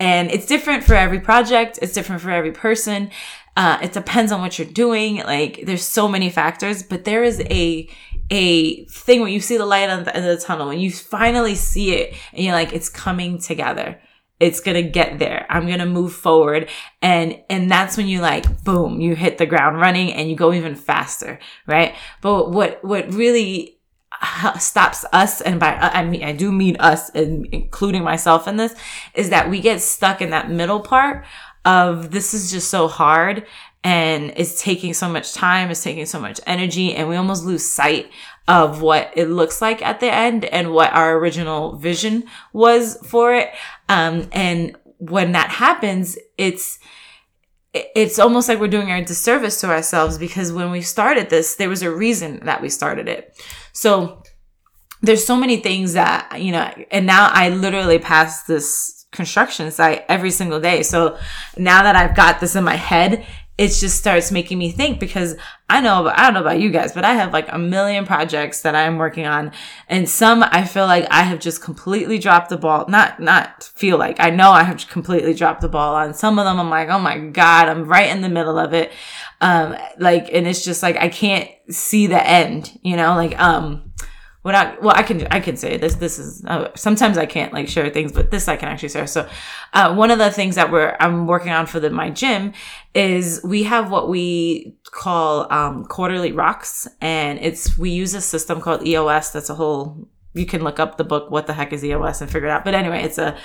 and 0.00 0.30
it's 0.30 0.46
different 0.46 0.82
for 0.82 0.94
every 0.94 1.20
project. 1.20 1.78
It's 1.80 1.92
different 1.92 2.20
for 2.20 2.30
every 2.30 2.50
person. 2.50 3.10
Uh, 3.56 3.78
it 3.80 3.92
depends 3.92 4.32
on 4.32 4.40
what 4.40 4.58
you're 4.58 4.66
doing. 4.66 5.18
Like 5.18 5.62
there's 5.64 5.84
so 5.84 6.08
many 6.08 6.30
factors, 6.30 6.82
but 6.82 7.04
there 7.04 7.22
is 7.22 7.40
a, 7.48 7.88
a 8.30 8.84
thing 8.86 9.20
when 9.20 9.32
you 9.32 9.40
see 9.40 9.56
the 9.56 9.66
light 9.66 9.88
at 9.88 10.04
the 10.04 10.16
end 10.16 10.26
of 10.26 10.38
the 10.38 10.44
tunnel, 10.44 10.68
when 10.68 10.80
you 10.80 10.90
finally 10.90 11.54
see 11.54 11.94
it 11.94 12.16
and 12.32 12.44
you're 12.44 12.54
like, 12.54 12.72
it's 12.72 12.88
coming 12.88 13.38
together. 13.38 14.00
It's 14.40 14.60
to 14.74 14.82
get 14.82 15.20
there. 15.20 15.46
I'm 15.48 15.68
to 15.78 15.86
move 15.86 16.12
forward. 16.12 16.68
And, 17.00 17.40
and 17.48 17.70
that's 17.70 17.96
when 17.96 18.08
you 18.08 18.20
like, 18.20 18.64
boom, 18.64 19.00
you 19.00 19.14
hit 19.14 19.38
the 19.38 19.46
ground 19.46 19.76
running 19.76 20.12
and 20.12 20.28
you 20.28 20.34
go 20.34 20.52
even 20.52 20.74
faster, 20.74 21.38
right? 21.68 21.94
But 22.22 22.50
what, 22.50 22.82
what 22.82 23.14
really 23.14 23.78
stops 24.58 25.04
us 25.12 25.40
and 25.40 25.58
by 25.58 25.74
I 25.74 26.04
mean 26.04 26.22
I 26.22 26.32
do 26.32 26.52
mean 26.52 26.76
us 26.78 27.10
and 27.10 27.46
including 27.46 28.04
myself 28.04 28.46
in 28.46 28.56
this 28.56 28.74
is 29.14 29.30
that 29.30 29.50
we 29.50 29.60
get 29.60 29.80
stuck 29.80 30.20
in 30.20 30.30
that 30.30 30.50
middle 30.50 30.80
part 30.80 31.24
of 31.64 32.10
this 32.10 32.34
is 32.34 32.50
just 32.50 32.70
so 32.70 32.88
hard 32.88 33.46
and 33.84 34.32
it's 34.36 34.60
taking 34.62 34.94
so 34.94 35.08
much 35.08 35.32
time 35.32 35.70
it's 35.70 35.82
taking 35.82 36.06
so 36.06 36.20
much 36.20 36.40
energy 36.46 36.94
and 36.94 37.08
we 37.08 37.16
almost 37.16 37.44
lose 37.44 37.68
sight 37.68 38.10
of 38.48 38.82
what 38.82 39.10
it 39.14 39.26
looks 39.26 39.62
like 39.62 39.82
at 39.82 40.00
the 40.00 40.12
end 40.12 40.44
and 40.46 40.72
what 40.72 40.92
our 40.92 41.16
original 41.16 41.76
vision 41.76 42.24
was 42.52 42.98
for 43.06 43.34
it 43.34 43.50
um 43.88 44.28
and 44.32 44.76
when 44.98 45.32
that 45.32 45.50
happens 45.50 46.18
it's 46.38 46.78
it's 47.74 48.18
almost 48.18 48.48
like 48.48 48.60
we're 48.60 48.68
doing 48.68 48.90
a 48.90 49.04
disservice 49.04 49.60
to 49.60 49.68
ourselves 49.68 50.18
because 50.18 50.52
when 50.52 50.70
we 50.70 50.82
started 50.82 51.30
this, 51.30 51.54
there 51.54 51.70
was 51.70 51.82
a 51.82 51.90
reason 51.90 52.40
that 52.44 52.60
we 52.60 52.68
started 52.68 53.08
it. 53.08 53.34
So 53.72 54.22
there's 55.02 55.24
so 55.24 55.36
many 55.36 55.56
things 55.58 55.94
that, 55.94 56.40
you 56.40 56.52
know, 56.52 56.72
and 56.90 57.06
now 57.06 57.28
I 57.32 57.48
literally 57.48 57.98
pass 57.98 58.44
this 58.44 59.06
construction 59.10 59.70
site 59.70 60.04
every 60.08 60.30
single 60.30 60.60
day. 60.60 60.82
So 60.82 61.18
now 61.56 61.82
that 61.82 61.96
I've 61.96 62.16
got 62.16 62.40
this 62.40 62.56
in 62.56 62.64
my 62.64 62.76
head, 62.76 63.26
it 63.58 63.68
just 63.68 63.98
starts 63.98 64.32
making 64.32 64.58
me 64.58 64.72
think 64.72 64.98
because 64.98 65.36
I 65.68 65.80
know, 65.82 66.08
I 66.08 66.24
don't 66.24 66.34
know 66.34 66.40
about 66.40 66.60
you 66.60 66.70
guys, 66.70 66.92
but 66.92 67.04
I 67.04 67.14
have 67.14 67.32
like 67.32 67.52
a 67.52 67.58
million 67.58 68.06
projects 68.06 68.62
that 68.62 68.74
I'm 68.74 68.96
working 68.96 69.26
on. 69.26 69.52
And 69.88 70.08
some 70.08 70.42
I 70.42 70.64
feel 70.64 70.86
like 70.86 71.06
I 71.10 71.22
have 71.22 71.38
just 71.38 71.62
completely 71.62 72.18
dropped 72.18 72.48
the 72.48 72.56
ball. 72.56 72.86
Not, 72.88 73.20
not 73.20 73.70
feel 73.76 73.98
like 73.98 74.16
I 74.20 74.30
know 74.30 74.50
I 74.52 74.62
have 74.62 74.88
completely 74.88 75.34
dropped 75.34 75.60
the 75.60 75.68
ball 75.68 75.94
on 75.94 76.14
some 76.14 76.38
of 76.38 76.46
them. 76.46 76.58
I'm 76.58 76.70
like, 76.70 76.88
oh 76.88 76.98
my 76.98 77.18
God, 77.18 77.68
I'm 77.68 77.84
right 77.84 78.08
in 78.08 78.22
the 78.22 78.28
middle 78.28 78.58
of 78.58 78.72
it. 78.72 78.90
Um, 79.42 79.76
like, 79.98 80.32
and 80.32 80.46
it's 80.46 80.64
just 80.64 80.82
like, 80.82 80.96
I 80.96 81.08
can't 81.08 81.50
see 81.68 82.06
the 82.06 82.26
end, 82.26 82.78
you 82.82 82.96
know, 82.96 83.14
like, 83.14 83.38
um, 83.38 83.92
when 84.42 84.56
I, 84.56 84.76
well 84.80 84.94
i 84.96 85.04
can 85.04 85.26
i 85.30 85.38
can 85.38 85.56
say 85.56 85.76
this 85.76 85.94
this 85.94 86.18
is 86.18 86.44
uh, 86.46 86.70
sometimes 86.74 87.16
i 87.16 87.26
can't 87.26 87.52
like 87.52 87.68
share 87.68 87.88
things 87.90 88.10
but 88.10 88.32
this 88.32 88.48
i 88.48 88.56
can 88.56 88.68
actually 88.68 88.88
share. 88.88 89.06
So 89.06 89.28
uh, 89.72 89.94
one 89.94 90.10
of 90.10 90.18
the 90.18 90.30
things 90.30 90.56
that 90.56 90.70
we're 90.70 90.96
i'm 90.98 91.28
working 91.28 91.52
on 91.52 91.66
for 91.66 91.78
the 91.78 91.90
my 91.90 92.10
gym 92.10 92.52
is 92.92 93.40
we 93.44 93.62
have 93.62 93.90
what 93.90 94.08
we 94.08 94.76
call 94.86 95.50
um, 95.52 95.84
quarterly 95.84 96.32
rocks 96.32 96.88
and 97.00 97.38
it's 97.38 97.78
we 97.78 97.90
use 97.90 98.14
a 98.14 98.20
system 98.20 98.60
called 98.60 98.86
EOS 98.86 99.30
that's 99.30 99.48
a 99.48 99.54
whole 99.54 100.08
you 100.34 100.46
can 100.46 100.62
look 100.62 100.80
up 100.80 100.96
the 100.96 101.04
book 101.04 101.30
what 101.30 101.46
the 101.46 101.52
heck 101.52 101.72
is 101.72 101.84
EOS 101.84 102.20
and 102.20 102.30
figure 102.30 102.48
it 102.48 102.50
out. 102.50 102.64
But 102.64 102.74
anyway 102.74 103.02
it's 103.02 103.18
a 103.18 103.36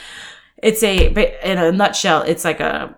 it's 0.63 0.82
a 0.82 1.08
in 1.44 1.58
a 1.58 1.72
nutshell 1.72 2.24
it's 2.24 2.44
like 2.44 2.60
a 2.60 2.97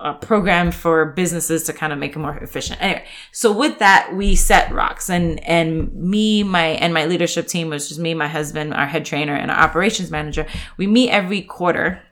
a 0.00 0.14
program 0.14 0.70
for 0.70 1.06
businesses 1.06 1.64
to 1.64 1.72
kind 1.72 1.92
of 1.92 1.98
make 1.98 2.16
it 2.16 2.18
more 2.18 2.36
efficient. 2.38 2.82
Anyway, 2.82 3.04
so 3.32 3.52
with 3.52 3.78
that, 3.78 4.14
we 4.14 4.34
set 4.34 4.72
rocks 4.72 5.10
and, 5.10 5.42
and 5.44 5.92
me, 5.94 6.42
my, 6.42 6.66
and 6.66 6.94
my 6.94 7.04
leadership 7.04 7.46
team, 7.46 7.70
which 7.70 7.90
is 7.90 7.98
me, 7.98 8.14
my 8.14 8.28
husband, 8.28 8.74
our 8.74 8.86
head 8.86 9.04
trainer 9.04 9.34
and 9.34 9.50
our 9.50 9.58
operations 9.58 10.10
manager. 10.10 10.46
We 10.76 10.86
meet 10.86 11.10
every 11.10 11.42
quarter 11.42 12.02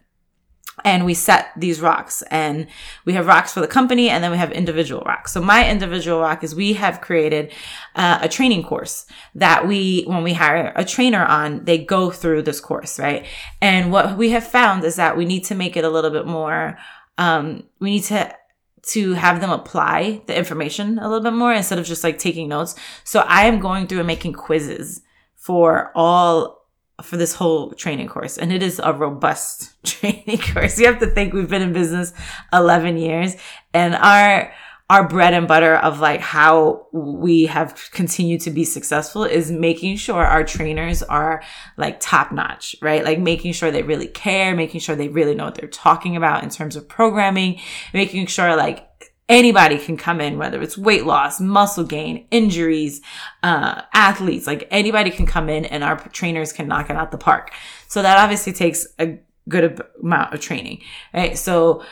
and 0.85 1.05
we 1.05 1.15
set 1.15 1.51
these 1.57 1.81
rocks 1.81 2.23
and 2.31 2.67
we 3.05 3.13
have 3.15 3.27
rocks 3.27 3.53
for 3.53 3.61
the 3.61 3.69
company 3.69 4.09
and 4.09 4.23
then 4.23 4.31
we 4.31 4.39
have 4.39 4.53
individual 4.53 5.03
rocks. 5.03 5.33
So 5.33 5.41
my 5.41 5.69
individual 5.69 6.21
rock 6.21 6.45
is 6.45 6.55
we 6.55 6.75
have 6.75 7.01
created 7.01 7.53
uh, 7.95 8.21
a 8.23 8.29
training 8.29 8.65
course 8.65 9.07
that 9.35 9.67
we, 9.67 10.05
when 10.05 10.23
we 10.23 10.35
hire 10.35 10.73
a 10.77 10.85
trainer 10.85 11.25
on, 11.25 11.65
they 11.65 11.79
go 11.79 12.11
through 12.11 12.43
this 12.43 12.61
course, 12.61 12.99
right? 12.99 13.27
And 13.61 13.93
what 13.93 14.17
we 14.17 14.31
have 14.31 14.47
found 14.47 14.85
is 14.85 14.97
that 14.97 15.17
we 15.17 15.25
need 15.25 15.45
to 15.45 15.55
make 15.55 15.77
it 15.77 15.85
a 15.85 15.91
little 15.91 16.11
bit 16.11 16.27
more 16.27 16.79
um, 17.21 17.65
we 17.79 17.91
need 17.91 18.05
to 18.05 18.35
to 18.83 19.13
have 19.13 19.43
them 19.43 19.51
apply 19.51 20.23
the 20.27 20.37
information 20.37 20.99
a 20.99 21.07
little 21.07 21.23
bit 21.23 21.35
more 21.35 21.53
instead 21.53 21.79
of 21.79 21.85
just 21.85 22.03
like 22.03 22.19
taking 22.19 22.49
notes. 22.49 22.75
So 23.05 23.21
I 23.21 23.45
am 23.45 23.61
going 23.61 23.87
through 23.87 23.99
and 23.99 24.07
making 24.07 24.33
quizzes 24.33 25.03
for 25.37 25.93
all 25.95 26.67
for 27.03 27.19
this 27.19 27.35
whole 27.35 27.73
training 27.73 28.09
course 28.09 28.39
and 28.39 28.53
it 28.53 28.63
is 28.63 28.81
a 28.83 28.93
robust 28.95 29.75
training 29.85 30.39
course. 30.39 30.79
You 30.79 30.87
have 30.87 30.99
to 31.01 31.09
think 31.09 31.35
we've 31.35 31.49
been 31.49 31.63
in 31.63 31.75
business 31.75 32.15
11 32.55 32.97
years 32.97 33.37
and 33.75 33.95
our 33.97 34.53
our 34.91 35.07
bread 35.07 35.35
and 35.35 35.47
butter 35.47 35.77
of 35.77 36.01
like 36.01 36.21
how 36.21 36.85
we 36.93 37.47
have 37.47 37.91
continued 37.93 38.41
to 38.41 38.51
be 38.51 38.65
successful 38.65 39.23
is 39.23 39.49
making 39.49 39.97
sure 39.97 40.27
our 40.27 40.43
trainers 40.43 41.01
are 41.05 41.45
like 41.77 42.01
top 42.01 42.33
notch, 42.33 42.75
right? 42.83 43.05
Like 43.05 43.21
making 43.21 43.53
sure 43.53 43.71
they 43.71 43.85
really 43.85 44.09
care, 44.09 44.57
making 44.57 44.81
sure 44.81 44.97
they 44.97 45.07
really 45.07 45.37
know 45.37 45.45
what 45.45 45.55
they're 45.55 45.69
talking 45.69 46.17
about 46.17 46.43
in 46.43 46.51
terms 46.51 46.75
of 46.75 46.89
programming, 46.89 47.61
making 47.95 48.27
sure 48.27 48.57
like 48.57 48.85
anybody 49.29 49.79
can 49.79 49.97
come 49.97 50.21
in, 50.21 50.39
whether 50.39 50.61
it's 50.61 50.77
weight 50.77 51.07
loss, 51.07 51.41
muscle 51.41 51.85
gain, 51.85 52.27
injuries, 52.33 53.01
uh, 53.45 53.83
athletes, 53.95 54.49
like 54.49 54.67
anybody 54.73 55.13
can 55.13 55.25
come 55.25 55.49
in 55.49 55.67
and 55.67 55.85
our 55.85 56.01
trainers 56.09 56.53
can 56.53 56.67
knock 56.67 56.91
it 56.91 56.97
out 56.97 57.13
the 57.13 57.17
park. 57.17 57.55
So 57.87 58.03
that 58.03 58.19
obviously 58.19 58.53
takes 58.53 58.89
a 58.99 59.21
good 59.49 59.81
amount 60.03 60.35
of 60.35 60.41
training, 60.41 60.83
right? 61.15 61.39
So, 61.39 61.85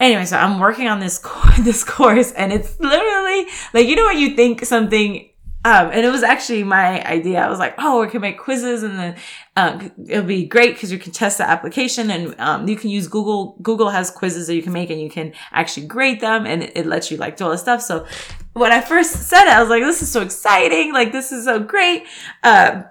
anyway, 0.00 0.24
so 0.24 0.36
I'm 0.36 0.58
working 0.58 0.88
on 0.88 1.00
this 1.00 1.18
this 1.60 1.84
course, 1.84 2.32
and 2.32 2.52
it's 2.52 2.78
literally 2.80 3.46
like 3.74 3.86
you 3.86 3.96
know 3.96 4.06
when 4.06 4.18
you 4.18 4.34
think 4.34 4.64
something. 4.64 5.30
Um, 5.64 5.90
and 5.92 6.06
it 6.06 6.10
was 6.10 6.22
actually 6.22 6.62
my 6.62 7.04
idea. 7.04 7.40
I 7.40 7.50
was 7.50 7.58
like, 7.58 7.74
oh, 7.78 8.00
we 8.00 8.08
can 8.08 8.20
make 8.20 8.38
quizzes 8.38 8.84
and 8.84 8.96
then 8.96 9.16
um, 9.56 9.90
it'll 10.06 10.22
be 10.22 10.46
great 10.46 10.74
because 10.74 10.92
you 10.92 10.98
can 10.98 11.10
test 11.10 11.38
the 11.38 11.50
application 11.50 12.12
and 12.12 12.38
um, 12.38 12.68
you 12.68 12.76
can 12.76 12.90
use 12.90 13.08
Google. 13.08 13.56
Google 13.60 13.90
has 13.90 14.08
quizzes 14.08 14.46
that 14.46 14.54
you 14.54 14.62
can 14.62 14.72
make 14.72 14.88
and 14.88 15.00
you 15.00 15.10
can 15.10 15.32
actually 15.50 15.88
grade 15.88 16.20
them 16.20 16.46
and 16.46 16.62
it, 16.62 16.72
it 16.76 16.86
lets 16.86 17.10
you 17.10 17.16
like 17.16 17.36
do 17.36 17.44
all 17.44 17.50
this 17.50 17.60
stuff. 17.60 17.82
So 17.82 18.06
when 18.52 18.70
I 18.70 18.80
first 18.80 19.28
said 19.28 19.46
it, 19.46 19.52
I 19.52 19.60
was 19.60 19.68
like, 19.68 19.82
this 19.82 20.00
is 20.00 20.10
so 20.10 20.22
exciting. 20.22 20.92
Like, 20.92 21.10
this 21.10 21.32
is 21.32 21.44
so 21.44 21.58
great. 21.58 22.04
Uh, 22.42 22.82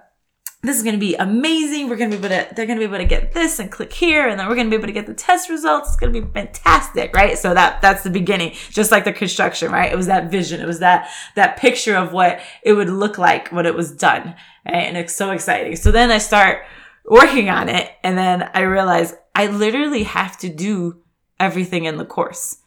this 0.62 0.76
is 0.76 0.82
going 0.82 0.94
to 0.94 1.00
be 1.00 1.14
amazing. 1.14 1.88
We're 1.88 1.96
going 1.96 2.10
to 2.10 2.16
be 2.16 2.26
able 2.26 2.44
to, 2.44 2.54
they're 2.54 2.66
going 2.66 2.78
to 2.78 2.86
be 2.86 2.92
able 2.92 2.98
to 2.98 3.04
get 3.04 3.32
this 3.32 3.60
and 3.60 3.70
click 3.70 3.92
here. 3.92 4.28
And 4.28 4.38
then 4.38 4.48
we're 4.48 4.56
going 4.56 4.66
to 4.66 4.70
be 4.70 4.76
able 4.76 4.88
to 4.88 4.92
get 4.92 5.06
the 5.06 5.14
test 5.14 5.48
results. 5.48 5.88
It's 5.88 5.96
going 5.96 6.12
to 6.12 6.20
be 6.20 6.32
fantastic. 6.32 7.14
Right. 7.14 7.38
So 7.38 7.54
that, 7.54 7.80
that's 7.80 8.02
the 8.02 8.10
beginning, 8.10 8.54
just 8.70 8.90
like 8.90 9.04
the 9.04 9.12
construction, 9.12 9.70
right? 9.70 9.92
It 9.92 9.96
was 9.96 10.06
that 10.06 10.30
vision. 10.30 10.60
It 10.60 10.66
was 10.66 10.80
that, 10.80 11.10
that 11.36 11.58
picture 11.58 11.94
of 11.94 12.12
what 12.12 12.40
it 12.62 12.72
would 12.72 12.90
look 12.90 13.18
like 13.18 13.52
when 13.52 13.66
it 13.66 13.74
was 13.74 13.92
done. 13.92 14.34
Right? 14.66 14.84
And 14.86 14.96
it's 14.96 15.14
so 15.14 15.30
exciting. 15.30 15.76
So 15.76 15.92
then 15.92 16.10
I 16.10 16.18
start 16.18 16.64
working 17.04 17.48
on 17.50 17.68
it. 17.68 17.92
And 18.02 18.18
then 18.18 18.50
I 18.52 18.62
realize 18.62 19.14
I 19.36 19.46
literally 19.46 20.02
have 20.02 20.36
to 20.38 20.48
do 20.48 21.02
everything 21.38 21.84
in 21.84 21.98
the 21.98 22.04
course 22.04 22.58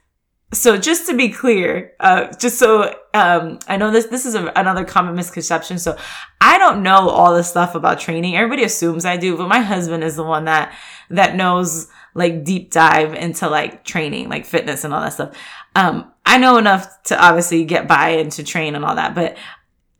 so 0.53 0.77
just 0.77 1.07
to 1.07 1.15
be 1.15 1.29
clear, 1.29 1.93
uh, 1.99 2.27
just 2.33 2.59
so 2.59 2.93
um, 3.13 3.59
I 3.67 3.77
know 3.77 3.91
this 3.91 4.07
this 4.07 4.25
is 4.25 4.35
a, 4.35 4.51
another 4.55 4.83
common 4.83 5.15
misconception. 5.15 5.79
So 5.79 5.97
I 6.41 6.57
don't 6.57 6.83
know 6.83 7.09
all 7.09 7.33
the 7.33 7.43
stuff 7.43 7.73
about 7.75 7.99
training. 7.99 8.35
Everybody 8.35 8.63
assumes 8.63 9.05
I 9.05 9.17
do, 9.17 9.37
but 9.37 9.47
my 9.47 9.59
husband 9.59 10.03
is 10.03 10.15
the 10.15 10.23
one 10.23 10.45
that 10.45 10.73
that 11.09 11.35
knows 11.35 11.87
like 12.13 12.43
deep 12.43 12.71
dive 12.71 13.13
into 13.13 13.47
like 13.49 13.85
training, 13.85 14.27
like 14.29 14.45
fitness 14.45 14.83
and 14.83 14.93
all 14.93 15.01
that 15.01 15.13
stuff. 15.13 15.37
Um, 15.75 16.11
I 16.25 16.37
know 16.37 16.57
enough 16.57 17.03
to 17.03 17.23
obviously 17.23 17.63
get 17.63 17.87
by 17.87 18.09
and 18.09 18.31
to 18.33 18.43
train 18.43 18.75
and 18.75 18.83
all 18.83 18.95
that, 18.95 19.15
but 19.15 19.37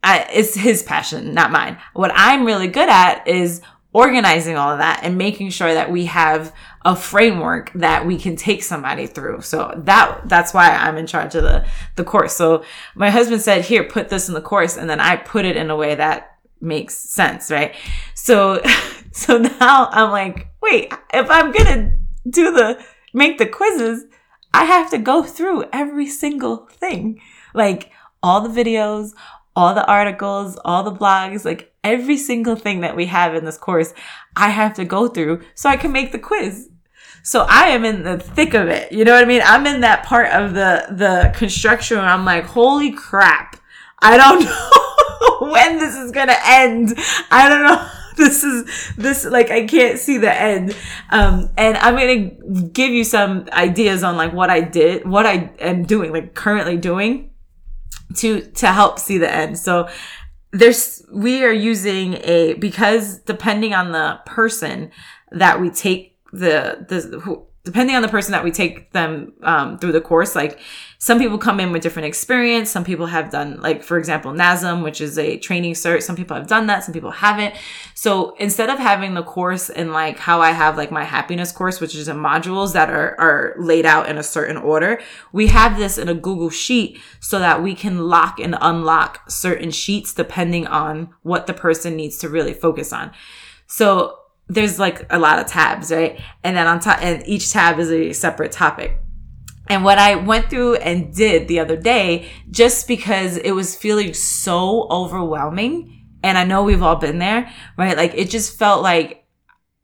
I, 0.02 0.26
it's 0.32 0.54
his 0.54 0.82
passion, 0.82 1.32
not 1.32 1.50
mine. 1.50 1.78
What 1.94 2.12
I'm 2.14 2.44
really 2.44 2.68
good 2.68 2.88
at 2.88 3.26
is 3.26 3.62
organizing 3.92 4.56
all 4.56 4.70
of 4.70 4.78
that 4.78 5.00
and 5.02 5.18
making 5.18 5.50
sure 5.50 5.74
that 5.74 5.90
we 5.90 6.06
have 6.06 6.54
a 6.84 6.96
framework 6.96 7.70
that 7.74 8.06
we 8.06 8.18
can 8.18 8.36
take 8.36 8.62
somebody 8.62 9.06
through. 9.06 9.42
So 9.42 9.72
that, 9.84 10.28
that's 10.28 10.54
why 10.54 10.70
I'm 10.70 10.96
in 10.96 11.06
charge 11.06 11.34
of 11.34 11.42
the, 11.42 11.66
the 11.96 12.04
course. 12.04 12.34
So 12.34 12.64
my 12.94 13.10
husband 13.10 13.42
said, 13.42 13.64
here, 13.64 13.84
put 13.84 14.08
this 14.08 14.28
in 14.28 14.34
the 14.34 14.40
course. 14.40 14.76
And 14.76 14.88
then 14.88 15.00
I 15.00 15.16
put 15.16 15.44
it 15.44 15.56
in 15.56 15.70
a 15.70 15.76
way 15.76 15.94
that 15.94 16.38
makes 16.60 16.96
sense. 16.96 17.50
Right. 17.50 17.74
So, 18.14 18.62
so 19.12 19.38
now 19.38 19.88
I'm 19.90 20.10
like, 20.10 20.48
wait, 20.62 20.92
if 21.12 21.30
I'm 21.30 21.52
going 21.52 21.66
to 21.66 21.92
do 22.30 22.52
the, 22.52 22.82
make 23.12 23.36
the 23.36 23.46
quizzes, 23.46 24.04
I 24.54 24.64
have 24.64 24.90
to 24.90 24.98
go 24.98 25.22
through 25.22 25.64
every 25.72 26.06
single 26.08 26.66
thing, 26.66 27.20
like 27.54 27.90
all 28.22 28.40
the 28.40 28.62
videos, 28.64 29.12
all 29.54 29.74
the 29.74 29.86
articles, 29.86 30.58
all 30.64 30.82
the 30.82 30.92
blogs, 30.92 31.44
like 31.44 31.72
every 31.84 32.16
single 32.16 32.56
thing 32.56 32.80
that 32.80 32.96
we 32.96 33.06
have 33.06 33.34
in 33.34 33.44
this 33.44 33.58
course, 33.58 33.92
I 34.36 34.50
have 34.50 34.74
to 34.74 34.84
go 34.84 35.08
through 35.08 35.42
so 35.54 35.68
I 35.68 35.76
can 35.76 35.92
make 35.92 36.12
the 36.12 36.18
quiz. 36.18 36.68
So 37.22 37.46
I 37.48 37.68
am 37.68 37.84
in 37.84 38.02
the 38.02 38.18
thick 38.18 38.54
of 38.54 38.68
it. 38.68 38.90
You 38.90 39.04
know 39.04 39.12
what 39.12 39.22
I 39.22 39.26
mean? 39.26 39.42
I'm 39.44 39.66
in 39.66 39.82
that 39.82 40.04
part 40.04 40.32
of 40.32 40.54
the, 40.54 40.86
the 40.90 41.32
construction 41.36 41.98
where 41.98 42.06
I'm 42.06 42.24
like, 42.24 42.44
holy 42.44 42.92
crap. 42.92 43.60
I 44.00 44.16
don't 44.16 44.44
know 45.40 45.52
when 45.52 45.78
this 45.78 45.94
is 45.96 46.10
going 46.10 46.28
to 46.28 46.38
end. 46.44 46.94
I 47.30 47.48
don't 47.48 47.62
know. 47.62 47.88
This 48.14 48.44
is, 48.44 48.94
this, 48.96 49.24
like, 49.24 49.50
I 49.50 49.66
can't 49.66 49.98
see 49.98 50.18
the 50.18 50.30
end. 50.30 50.76
Um, 51.08 51.48
and 51.56 51.78
I'm 51.78 51.96
to 51.96 52.68
give 52.68 52.90
you 52.90 53.04
some 53.04 53.48
ideas 53.50 54.04
on 54.04 54.18
like 54.18 54.34
what 54.34 54.50
I 54.50 54.60
did, 54.60 55.08
what 55.08 55.24
I 55.24 55.50
am 55.58 55.84
doing, 55.84 56.12
like 56.12 56.34
currently 56.34 56.76
doing 56.76 57.31
to, 58.16 58.40
to 58.40 58.66
help 58.66 58.98
see 58.98 59.18
the 59.18 59.32
end. 59.32 59.58
So 59.58 59.88
there's, 60.52 61.04
we 61.12 61.44
are 61.44 61.52
using 61.52 62.14
a, 62.22 62.54
because 62.54 63.18
depending 63.20 63.74
on 63.74 63.92
the 63.92 64.20
person 64.26 64.90
that 65.30 65.60
we 65.60 65.70
take 65.70 66.16
the, 66.32 66.84
the, 66.88 67.20
who, 67.20 67.46
depending 67.64 67.94
on 67.94 68.02
the 68.02 68.08
person 68.08 68.32
that 68.32 68.42
we 68.42 68.50
take 68.50 68.90
them 68.92 69.32
um, 69.42 69.78
through 69.78 69.92
the 69.92 70.00
course 70.00 70.34
like 70.34 70.58
some 70.98 71.18
people 71.18 71.36
come 71.36 71.58
in 71.58 71.72
with 71.72 71.82
different 71.82 72.06
experience. 72.06 72.70
Some 72.70 72.84
people 72.84 73.06
have 73.06 73.30
done 73.30 73.60
like 73.60 73.82
for 73.82 73.98
example 73.98 74.32
NASM 74.32 74.84
which 74.84 75.00
is 75.00 75.18
a 75.18 75.36
training 75.36 75.74
cert. 75.74 76.02
Some 76.02 76.14
people 76.14 76.36
have 76.36 76.46
done 76.46 76.68
that. 76.68 76.84
Some 76.84 76.94
people 76.94 77.10
haven't. 77.10 77.56
So 77.94 78.36
instead 78.36 78.70
of 78.70 78.78
having 78.78 79.14
the 79.14 79.24
course 79.24 79.68
in 79.68 79.92
like 79.92 80.18
how 80.18 80.40
i 80.40 80.52
have 80.52 80.76
like 80.76 80.92
my 80.92 81.02
happiness 81.02 81.50
course 81.50 81.80
which 81.80 81.96
is 81.96 82.06
in 82.06 82.16
modules 82.16 82.72
that 82.72 82.88
are, 82.88 83.18
are 83.18 83.54
laid 83.58 83.84
out 83.84 84.08
in 84.08 84.16
a 84.16 84.22
certain 84.22 84.56
order 84.56 85.00
we 85.32 85.48
have 85.48 85.76
this 85.76 85.98
in 85.98 86.08
a 86.08 86.14
google 86.14 86.50
sheet 86.50 87.00
so 87.18 87.38
that 87.38 87.62
we 87.62 87.74
can 87.74 88.08
lock 88.08 88.38
and 88.38 88.56
unlock 88.60 89.28
certain 89.30 89.70
sheets 89.70 90.12
depending 90.12 90.66
on 90.66 91.12
what 91.22 91.46
the 91.46 91.54
person 91.54 91.96
needs 91.96 92.18
to 92.18 92.28
really 92.28 92.54
focus 92.54 92.92
on. 92.92 93.10
So 93.66 94.18
there's 94.48 94.78
like 94.78 95.06
a 95.10 95.18
lot 95.18 95.38
of 95.38 95.46
tabs, 95.46 95.90
right? 95.90 96.20
And 96.44 96.56
then 96.56 96.66
on 96.66 96.80
top, 96.80 97.02
and 97.02 97.26
each 97.26 97.52
tab 97.52 97.78
is 97.78 97.90
a 97.90 98.12
separate 98.12 98.52
topic. 98.52 98.98
And 99.68 99.84
what 99.84 99.98
I 99.98 100.16
went 100.16 100.50
through 100.50 100.76
and 100.76 101.14
did 101.14 101.48
the 101.48 101.60
other 101.60 101.76
day, 101.76 102.28
just 102.50 102.88
because 102.88 103.36
it 103.36 103.52
was 103.52 103.76
feeling 103.76 104.12
so 104.12 104.86
overwhelming, 104.90 106.06
and 106.22 106.36
I 106.36 106.44
know 106.44 106.62
we've 106.62 106.82
all 106.82 106.96
been 106.96 107.18
there, 107.18 107.50
right? 107.76 107.96
Like 107.96 108.14
it 108.14 108.30
just 108.30 108.58
felt 108.58 108.82
like 108.82 109.24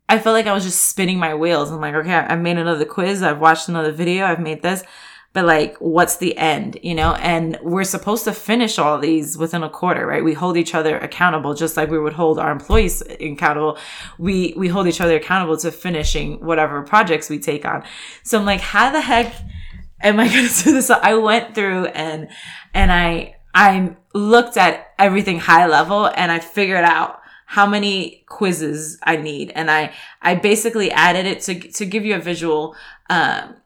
I 0.08 0.18
felt 0.18 0.34
like 0.34 0.46
I 0.46 0.54
was 0.54 0.64
just 0.64 0.88
spinning 0.88 1.18
my 1.18 1.34
wheels. 1.34 1.70
I'm 1.70 1.80
like, 1.80 1.94
okay, 1.94 2.14
I've 2.14 2.40
made 2.40 2.58
another 2.58 2.84
quiz, 2.84 3.22
I've 3.22 3.40
watched 3.40 3.68
another 3.68 3.92
video, 3.92 4.24
I've 4.24 4.40
made 4.40 4.62
this 4.62 4.82
but 5.32 5.44
like 5.44 5.76
what's 5.78 6.16
the 6.16 6.37
end 6.37 6.78
you 6.82 6.94
know 6.94 7.14
and 7.14 7.58
we're 7.62 7.85
supposed 7.85 8.25
to 8.25 8.32
finish 8.32 8.78
all 8.78 8.99
these 8.99 9.37
within 9.37 9.62
a 9.62 9.70
quarter 9.70 10.06
right 10.06 10.25
we 10.25 10.35
hold 10.35 10.56
each 10.56 10.75
other 10.75 10.99
accountable 10.99 11.54
just 11.54 11.76
like 11.76 11.90
we 11.90 11.99
would 11.99 12.14
hold 12.14 12.38
our 12.38 12.50
employees 12.50 13.02
accountable 13.20 13.78
we 14.18 14.54
we 14.56 14.68
hold 14.68 14.87
each 14.87 15.00
other 15.00 15.16
accountable 15.16 15.56
to 15.56 15.70
finishing 15.70 16.44
whatever 16.44 16.82
projects 16.82 17.28
we 17.28 17.38
take 17.38 17.64
on 17.64 17.85
so 18.23 18.38
i'm 18.38 18.47
like 18.47 18.61
how 18.61 18.90
the 18.90 19.00
heck 19.00 19.32
am 20.02 20.18
i 20.18 20.28
going 20.32 20.49
to 20.49 20.64
do 20.64 20.73
this 20.73 20.87
so 20.87 20.99
i 21.02 21.14
went 21.14 21.54
through 21.54 21.87
and 21.87 22.28
and 22.75 22.90
i 22.90 23.35
I 23.54 23.97
looked 24.14 24.56
at 24.56 24.92
everything 25.00 25.40
high 25.40 25.66
level 25.66 26.06
and 26.14 26.30
I 26.30 26.38
figured 26.38 26.85
out 26.85 27.20
how 27.47 27.66
many 27.66 28.25
quizzes 28.28 28.99
I 29.02 29.16
need. 29.16 29.50
And 29.50 29.70
I, 29.70 29.92
I 30.23 30.35
basically 30.35 30.90
added 30.92 31.26
it 31.26 31.40
to, 31.42 31.58
to 31.58 31.87
give 31.87 32.04
you 32.04 32.14
a 32.14 32.20
visual. 32.20 32.76
Um, 33.11 33.56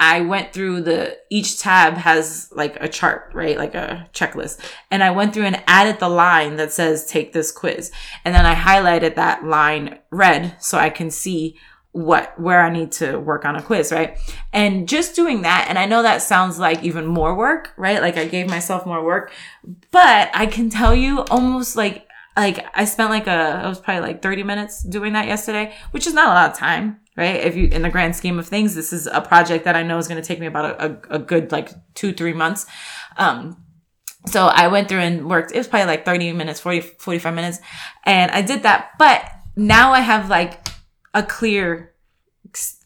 I 0.00 0.22
went 0.22 0.54
through 0.54 0.80
the, 0.80 1.18
each 1.28 1.60
tab 1.60 1.94
has 1.94 2.48
like 2.52 2.82
a 2.82 2.88
chart, 2.88 3.30
right? 3.34 3.58
Like 3.58 3.74
a 3.74 4.08
checklist. 4.14 4.58
And 4.90 5.04
I 5.04 5.10
went 5.10 5.34
through 5.34 5.44
and 5.44 5.62
added 5.66 6.00
the 6.00 6.08
line 6.08 6.56
that 6.56 6.72
says 6.72 7.04
take 7.04 7.34
this 7.34 7.52
quiz. 7.52 7.92
And 8.24 8.34
then 8.34 8.46
I 8.46 8.54
highlighted 8.54 9.14
that 9.14 9.44
line 9.44 9.98
red 10.10 10.56
so 10.58 10.78
I 10.78 10.88
can 10.88 11.10
see 11.10 11.56
what 11.92 12.38
where 12.40 12.60
I 12.60 12.70
need 12.70 12.92
to 12.92 13.18
work 13.18 13.44
on 13.44 13.56
a 13.56 13.62
quiz, 13.62 13.92
right? 13.92 14.16
And 14.52 14.88
just 14.88 15.16
doing 15.16 15.42
that, 15.42 15.66
and 15.68 15.76
I 15.76 15.86
know 15.86 16.02
that 16.02 16.22
sounds 16.22 16.58
like 16.58 16.82
even 16.84 17.04
more 17.04 17.34
work, 17.34 17.72
right? 17.76 18.00
Like 18.00 18.16
I 18.16 18.26
gave 18.26 18.48
myself 18.48 18.86
more 18.86 19.04
work, 19.04 19.32
but 19.90 20.30
I 20.32 20.46
can 20.46 20.70
tell 20.70 20.94
you 20.94 21.22
almost 21.24 21.76
like 21.76 22.06
like 22.36 22.64
I 22.74 22.84
spent 22.84 23.10
like 23.10 23.26
a 23.26 23.62
it 23.64 23.68
was 23.68 23.80
probably 23.80 24.02
like 24.02 24.22
30 24.22 24.44
minutes 24.44 24.82
doing 24.84 25.14
that 25.14 25.26
yesterday, 25.26 25.74
which 25.90 26.06
is 26.06 26.14
not 26.14 26.28
a 26.28 26.30
lot 26.30 26.50
of 26.52 26.56
time, 26.56 27.00
right? 27.20 27.36
If 27.36 27.54
you 27.54 27.66
in 27.66 27.82
the 27.82 27.90
grand 27.90 28.16
scheme 28.16 28.38
of 28.38 28.48
things, 28.48 28.74
this 28.74 28.94
is 28.94 29.06
a 29.06 29.20
project 29.20 29.64
that 29.66 29.76
I 29.76 29.82
know 29.82 29.98
is 29.98 30.08
going 30.08 30.20
to 30.20 30.26
take 30.26 30.40
me 30.40 30.46
about 30.46 30.64
a, 30.64 30.86
a, 30.86 31.16
a 31.16 31.18
good 31.18 31.52
like 31.52 31.68
two, 31.94 32.14
three 32.14 32.32
months. 32.32 32.64
Um, 33.18 33.62
so 34.26 34.46
I 34.46 34.68
went 34.68 34.88
through 34.88 35.00
and 35.00 35.28
worked. 35.28 35.52
It 35.52 35.58
was 35.58 35.68
probably 35.68 35.86
like 35.86 36.06
30 36.06 36.32
minutes, 36.32 36.60
40, 36.60 36.80
45 36.80 37.34
minutes. 37.34 37.58
And 38.04 38.30
I 38.30 38.40
did 38.40 38.62
that. 38.62 38.92
But 38.98 39.30
now 39.54 39.92
I 39.92 40.00
have 40.00 40.30
like 40.30 40.66
a 41.12 41.22
clear 41.22 41.94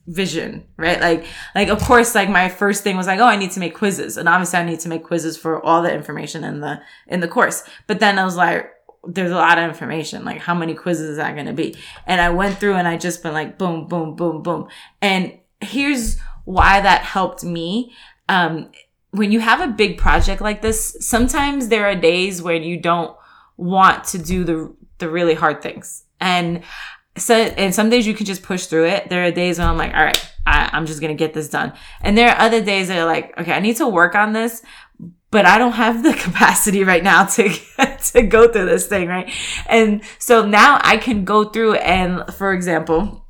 vision, 0.06 0.66
right? 0.76 1.00
Like, 1.00 1.26
like, 1.54 1.68
of 1.68 1.80
course, 1.80 2.14
like 2.14 2.28
my 2.28 2.48
first 2.48 2.82
thing 2.82 2.96
was 2.96 3.06
like, 3.06 3.20
oh, 3.20 3.26
I 3.26 3.36
need 3.36 3.52
to 3.52 3.60
make 3.60 3.74
quizzes. 3.74 4.16
And 4.16 4.28
obviously 4.28 4.58
I 4.58 4.64
need 4.64 4.80
to 4.80 4.88
make 4.88 5.04
quizzes 5.04 5.36
for 5.36 5.64
all 5.64 5.80
the 5.82 5.94
information 5.94 6.42
in 6.42 6.60
the, 6.60 6.80
in 7.06 7.20
the 7.20 7.28
course. 7.28 7.62
But 7.86 8.00
then 8.00 8.18
I 8.18 8.24
was 8.24 8.36
like, 8.36 8.73
there's 9.08 9.30
a 9.30 9.36
lot 9.36 9.58
of 9.58 9.68
information. 9.68 10.24
Like, 10.24 10.38
how 10.40 10.54
many 10.54 10.74
quizzes 10.74 11.10
is 11.10 11.16
that 11.16 11.34
going 11.34 11.46
to 11.46 11.52
be? 11.52 11.76
And 12.06 12.20
I 12.20 12.30
went 12.30 12.58
through 12.58 12.74
and 12.74 12.88
I 12.88 12.96
just 12.96 13.22
been 13.22 13.32
like, 13.32 13.58
boom, 13.58 13.86
boom, 13.86 14.16
boom, 14.16 14.42
boom. 14.42 14.68
And 15.00 15.38
here's 15.60 16.18
why 16.44 16.80
that 16.80 17.02
helped 17.02 17.44
me. 17.44 17.92
Um, 18.28 18.70
when 19.10 19.32
you 19.32 19.40
have 19.40 19.60
a 19.60 19.68
big 19.68 19.98
project 19.98 20.40
like 20.40 20.62
this, 20.62 20.96
sometimes 21.00 21.68
there 21.68 21.86
are 21.86 21.94
days 21.94 22.42
where 22.42 22.56
you 22.56 22.80
don't 22.80 23.16
want 23.56 24.04
to 24.04 24.18
do 24.18 24.44
the, 24.44 24.74
the 24.98 25.08
really 25.08 25.34
hard 25.34 25.62
things. 25.62 26.04
And 26.20 26.62
so 27.16 27.34
and 27.34 27.74
some 27.74 27.90
days 27.90 28.06
you 28.06 28.14
can 28.14 28.26
just 28.26 28.42
push 28.42 28.66
through 28.66 28.86
it. 28.86 29.08
There 29.08 29.24
are 29.24 29.30
days 29.30 29.58
when 29.58 29.68
I'm 29.68 29.76
like, 29.76 29.94
all 29.94 30.04
right, 30.04 30.32
I, 30.46 30.70
I'm 30.72 30.86
just 30.86 31.00
gonna 31.00 31.14
get 31.14 31.32
this 31.32 31.48
done. 31.48 31.72
And 32.00 32.18
there 32.18 32.30
are 32.30 32.40
other 32.40 32.62
days 32.62 32.88
that 32.88 32.98
are 32.98 33.06
like, 33.06 33.38
okay, 33.38 33.52
I 33.52 33.60
need 33.60 33.76
to 33.76 33.86
work 33.86 34.14
on 34.14 34.32
this, 34.32 34.62
but 35.30 35.46
I 35.46 35.58
don't 35.58 35.72
have 35.72 36.02
the 36.02 36.14
capacity 36.24 36.84
right 36.84 37.02
now 37.02 37.24
to 37.24 37.48
to 38.12 38.22
go 38.22 38.46
through 38.46 38.66
this 38.66 38.86
thing, 38.86 39.08
right? 39.08 39.32
And 39.66 40.02
so 40.18 40.46
now 40.46 40.78
I 40.82 40.96
can 40.96 41.24
go 41.24 41.44
through 41.44 41.74
and, 41.74 42.32
for 42.34 42.52
example, 42.52 43.26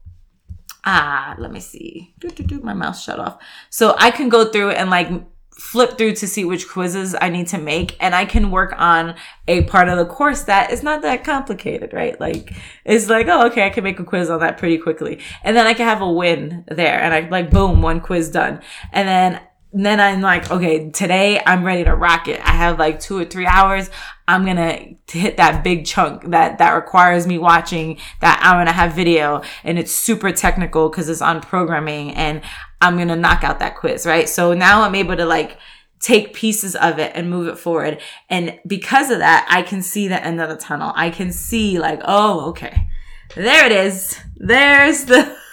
ah, 0.84 1.34
let 1.38 1.50
me 1.50 1.60
see, 1.60 2.14
my 2.62 2.74
mouse 2.74 3.02
shut 3.02 3.18
off. 3.18 3.42
So 3.70 3.94
I 3.98 4.10
can 4.10 4.28
go 4.28 4.44
through 4.44 4.70
and 4.70 4.90
like 4.90 5.08
flip 5.54 5.96
through 5.96 6.12
to 6.16 6.26
see 6.26 6.44
which 6.44 6.68
quizzes 6.68 7.14
I 7.18 7.28
need 7.28 7.46
to 7.48 7.58
make 7.58 7.96
and 8.00 8.14
I 8.14 8.24
can 8.24 8.50
work 8.50 8.74
on 8.76 9.14
a 9.46 9.62
part 9.62 9.88
of 9.88 9.98
the 9.98 10.04
course 10.04 10.42
that 10.42 10.72
is 10.72 10.82
not 10.82 11.02
that 11.02 11.24
complicated, 11.24 11.92
right? 11.92 12.20
Like 12.20 12.52
it's 12.84 13.08
like, 13.08 13.28
oh, 13.28 13.46
okay, 13.46 13.64
I 13.64 13.70
can 13.70 13.84
make 13.84 14.00
a 14.00 14.04
quiz 14.04 14.30
on 14.30 14.40
that 14.40 14.58
pretty 14.58 14.78
quickly. 14.78 15.20
And 15.42 15.56
then 15.56 15.66
I 15.66 15.74
can 15.74 15.86
have 15.86 16.02
a 16.02 16.12
win 16.12 16.64
there 16.68 17.00
and 17.00 17.14
I 17.14 17.28
like, 17.28 17.50
boom, 17.50 17.82
one 17.82 18.00
quiz 18.00 18.30
done. 18.30 18.60
And 18.92 19.08
then 19.08 19.40
then 19.74 20.00
I'm 20.00 20.20
like, 20.20 20.50
okay, 20.50 20.90
today 20.90 21.42
I'm 21.44 21.64
ready 21.64 21.84
to 21.84 21.94
rock 21.94 22.28
it. 22.28 22.40
I 22.40 22.52
have 22.52 22.78
like 22.78 23.00
two 23.00 23.18
or 23.18 23.24
three 23.24 23.46
hours. 23.46 23.90
I'm 24.28 24.44
to 24.56 25.18
hit 25.18 25.36
that 25.36 25.64
big 25.64 25.84
chunk 25.84 26.30
that, 26.30 26.58
that 26.58 26.74
requires 26.74 27.26
me 27.26 27.38
watching 27.38 27.98
that 28.20 28.40
hour 28.42 28.60
and 28.60 28.68
a 28.68 28.72
half 28.72 28.94
video. 28.94 29.42
And 29.64 29.78
it's 29.78 29.92
super 29.92 30.30
technical 30.30 30.88
because 30.88 31.08
it's 31.08 31.20
on 31.20 31.40
programming 31.40 32.12
and 32.12 32.42
I'm 32.80 32.96
to 33.08 33.16
knock 33.16 33.42
out 33.42 33.58
that 33.58 33.76
quiz, 33.76 34.06
right? 34.06 34.28
So 34.28 34.54
now 34.54 34.82
I'm 34.82 34.94
able 34.94 35.16
to 35.16 35.24
like, 35.24 35.58
take 36.00 36.34
pieces 36.34 36.76
of 36.76 36.98
it 36.98 37.10
and 37.14 37.30
move 37.30 37.48
it 37.48 37.56
forward. 37.56 37.98
And 38.28 38.60
because 38.66 39.10
of 39.10 39.20
that, 39.20 39.46
I 39.48 39.62
can 39.62 39.80
see 39.80 40.06
the 40.06 40.22
end 40.22 40.38
of 40.38 40.50
the 40.50 40.56
tunnel. 40.56 40.92
I 40.94 41.08
can 41.08 41.32
see 41.32 41.78
like, 41.78 42.00
oh, 42.04 42.50
okay. 42.50 42.88
There 43.34 43.64
it 43.64 43.72
is. 43.72 44.20
There's 44.36 45.06
the 45.06 45.34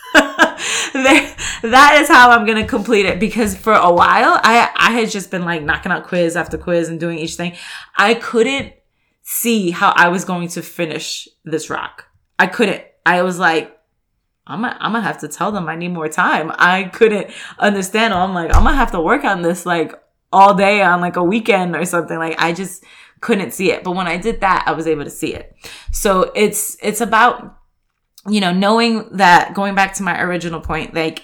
that 0.93 1.99
is 2.01 2.07
how 2.07 2.31
I'm 2.31 2.45
gonna 2.45 2.67
complete 2.67 3.05
it 3.05 3.19
because 3.19 3.55
for 3.55 3.73
a 3.73 3.91
while 3.91 4.39
I 4.43 4.69
I 4.75 4.91
had 4.91 5.09
just 5.09 5.31
been 5.31 5.45
like 5.45 5.63
knocking 5.63 5.91
out 5.91 6.05
quiz 6.05 6.35
after 6.35 6.57
quiz 6.57 6.89
and 6.89 6.99
doing 6.99 7.17
each 7.17 7.35
thing. 7.35 7.55
I 7.95 8.15
couldn't 8.15 8.73
see 9.23 9.71
how 9.71 9.93
I 9.95 10.09
was 10.09 10.25
going 10.25 10.47
to 10.49 10.61
finish 10.61 11.27
this 11.45 11.69
rock. 11.69 12.05
I 12.37 12.47
couldn't. 12.47 12.83
I 13.05 13.21
was 13.21 13.39
like, 13.39 13.77
I'm 14.47 14.61
gonna, 14.61 14.77
I'm 14.79 14.91
gonna 14.91 15.03
have 15.03 15.19
to 15.19 15.27
tell 15.27 15.51
them 15.51 15.69
I 15.69 15.75
need 15.75 15.89
more 15.89 16.09
time. 16.09 16.51
I 16.55 16.85
couldn't 16.85 17.31
understand. 17.59 18.13
I'm 18.13 18.33
like, 18.33 18.55
I'm 18.55 18.63
gonna 18.63 18.75
have 18.75 18.91
to 18.91 19.01
work 19.01 19.23
on 19.23 19.41
this 19.41 19.65
like 19.65 19.93
all 20.33 20.53
day 20.53 20.81
on 20.81 21.01
like 21.01 21.15
a 21.15 21.23
weekend 21.23 21.75
or 21.75 21.85
something. 21.85 22.17
Like 22.17 22.41
I 22.41 22.53
just 22.53 22.83
couldn't 23.21 23.51
see 23.51 23.71
it. 23.71 23.83
But 23.83 23.91
when 23.91 24.07
I 24.07 24.17
did 24.17 24.41
that, 24.41 24.63
I 24.67 24.71
was 24.71 24.87
able 24.87 25.03
to 25.03 25.09
see 25.09 25.33
it. 25.33 25.55
So 25.91 26.31
it's, 26.35 26.75
it's 26.81 27.01
about 27.01 27.57
you 28.27 28.39
know, 28.39 28.53
knowing 28.53 29.07
that 29.17 29.53
going 29.53 29.75
back 29.75 29.93
to 29.95 30.03
my 30.03 30.21
original 30.21 30.61
point, 30.61 30.93
like 30.93 31.23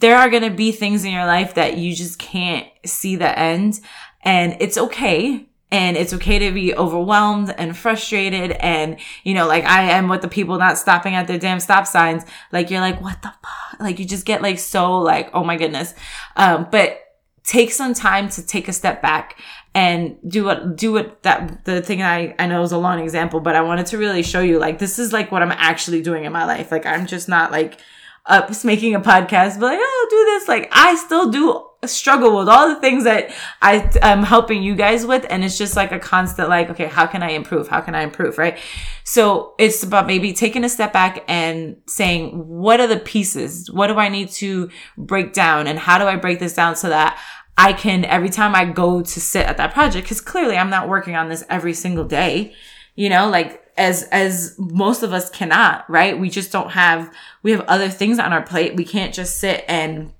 there 0.00 0.16
are 0.16 0.28
going 0.28 0.42
to 0.42 0.50
be 0.50 0.72
things 0.72 1.04
in 1.04 1.12
your 1.12 1.26
life 1.26 1.54
that 1.54 1.76
you 1.76 1.94
just 1.94 2.18
can't 2.18 2.66
see 2.84 3.16
the 3.16 3.38
end 3.38 3.80
and 4.22 4.56
it's 4.60 4.76
okay. 4.76 5.46
And 5.70 5.96
it's 5.96 6.12
okay 6.12 6.38
to 6.38 6.52
be 6.52 6.74
overwhelmed 6.74 7.54
and 7.56 7.74
frustrated. 7.74 8.52
And, 8.52 8.98
you 9.24 9.32
know, 9.32 9.46
like 9.46 9.64
I 9.64 9.84
am 9.92 10.10
with 10.10 10.20
the 10.20 10.28
people 10.28 10.58
not 10.58 10.76
stopping 10.76 11.14
at 11.14 11.26
their 11.26 11.38
damn 11.38 11.60
stop 11.60 11.86
signs. 11.86 12.24
Like 12.52 12.70
you're 12.70 12.82
like, 12.82 13.00
what 13.00 13.22
the 13.22 13.32
fuck? 13.42 13.80
Like 13.80 13.98
you 13.98 14.04
just 14.04 14.26
get 14.26 14.42
like 14.42 14.58
so 14.58 14.98
like, 14.98 15.30
oh 15.32 15.44
my 15.44 15.56
goodness. 15.56 15.94
Um, 16.36 16.68
but 16.70 17.00
take 17.42 17.72
some 17.72 17.94
time 17.94 18.28
to 18.30 18.46
take 18.46 18.68
a 18.68 18.72
step 18.72 19.00
back 19.00 19.38
and 19.74 20.16
do 20.26 20.44
what 20.44 20.76
do 20.76 20.92
what 20.92 21.22
that 21.22 21.64
the 21.64 21.80
thing 21.80 22.02
I 22.02 22.34
I 22.38 22.46
know 22.46 22.62
is 22.62 22.72
a 22.72 22.78
long 22.78 23.00
example, 23.00 23.40
but 23.40 23.56
I 23.56 23.62
wanted 23.62 23.86
to 23.86 23.98
really 23.98 24.22
show 24.22 24.40
you 24.40 24.58
like 24.58 24.78
this 24.78 24.98
is 24.98 25.12
like 25.12 25.32
what 25.32 25.42
I'm 25.42 25.52
actually 25.52 26.02
doing 26.02 26.24
in 26.24 26.32
my 26.32 26.44
life. 26.44 26.70
Like 26.70 26.86
I'm 26.86 27.06
just 27.06 27.28
not 27.28 27.50
like 27.52 27.78
up 28.26 28.50
making 28.64 28.94
a 28.94 29.00
podcast, 29.00 29.58
but 29.58 29.66
like 29.66 29.78
oh 29.80 30.06
do 30.10 30.24
this. 30.26 30.48
Like 30.48 30.68
I 30.72 30.94
still 30.96 31.30
do 31.30 31.68
struggle 31.84 32.38
with 32.38 32.48
all 32.48 32.68
the 32.68 32.80
things 32.80 33.02
that 33.02 33.34
I 33.60 33.90
am 34.02 34.22
helping 34.22 34.62
you 34.62 34.76
guys 34.76 35.04
with, 35.04 35.26
and 35.28 35.42
it's 35.42 35.58
just 35.58 35.74
like 35.74 35.90
a 35.90 35.98
constant 35.98 36.48
like 36.48 36.70
okay 36.70 36.86
how 36.86 37.06
can 37.06 37.22
I 37.22 37.30
improve? 37.30 37.68
How 37.68 37.80
can 37.80 37.94
I 37.94 38.02
improve? 38.02 38.38
Right? 38.38 38.58
So 39.04 39.54
it's 39.58 39.82
about 39.82 40.06
maybe 40.06 40.32
taking 40.32 40.64
a 40.64 40.68
step 40.68 40.92
back 40.92 41.24
and 41.26 41.76
saying 41.88 42.32
what 42.46 42.78
are 42.78 42.86
the 42.86 42.98
pieces? 42.98 43.70
What 43.70 43.88
do 43.88 43.94
I 43.94 44.08
need 44.08 44.28
to 44.32 44.70
break 44.98 45.32
down, 45.32 45.66
and 45.66 45.78
how 45.78 45.98
do 45.98 46.04
I 46.04 46.16
break 46.16 46.38
this 46.40 46.54
down 46.54 46.76
so 46.76 46.90
that 46.90 47.18
I 47.56 47.72
can, 47.72 48.04
every 48.04 48.30
time 48.30 48.54
I 48.54 48.64
go 48.64 49.02
to 49.02 49.20
sit 49.20 49.46
at 49.46 49.56
that 49.58 49.74
project, 49.74 50.08
cause 50.08 50.20
clearly 50.20 50.56
I'm 50.56 50.70
not 50.70 50.88
working 50.88 51.16
on 51.16 51.28
this 51.28 51.44
every 51.50 51.74
single 51.74 52.04
day, 52.04 52.54
you 52.94 53.08
know, 53.08 53.28
like 53.28 53.62
as, 53.76 54.04
as 54.04 54.54
most 54.58 55.02
of 55.02 55.12
us 55.12 55.30
cannot, 55.30 55.88
right? 55.88 56.18
We 56.18 56.30
just 56.30 56.50
don't 56.52 56.70
have, 56.72 57.12
we 57.42 57.52
have 57.52 57.62
other 57.62 57.88
things 57.88 58.18
on 58.18 58.32
our 58.32 58.42
plate. 58.42 58.74
We 58.74 58.84
can't 58.84 59.14
just 59.14 59.38
sit 59.38 59.64
and, 59.68 60.12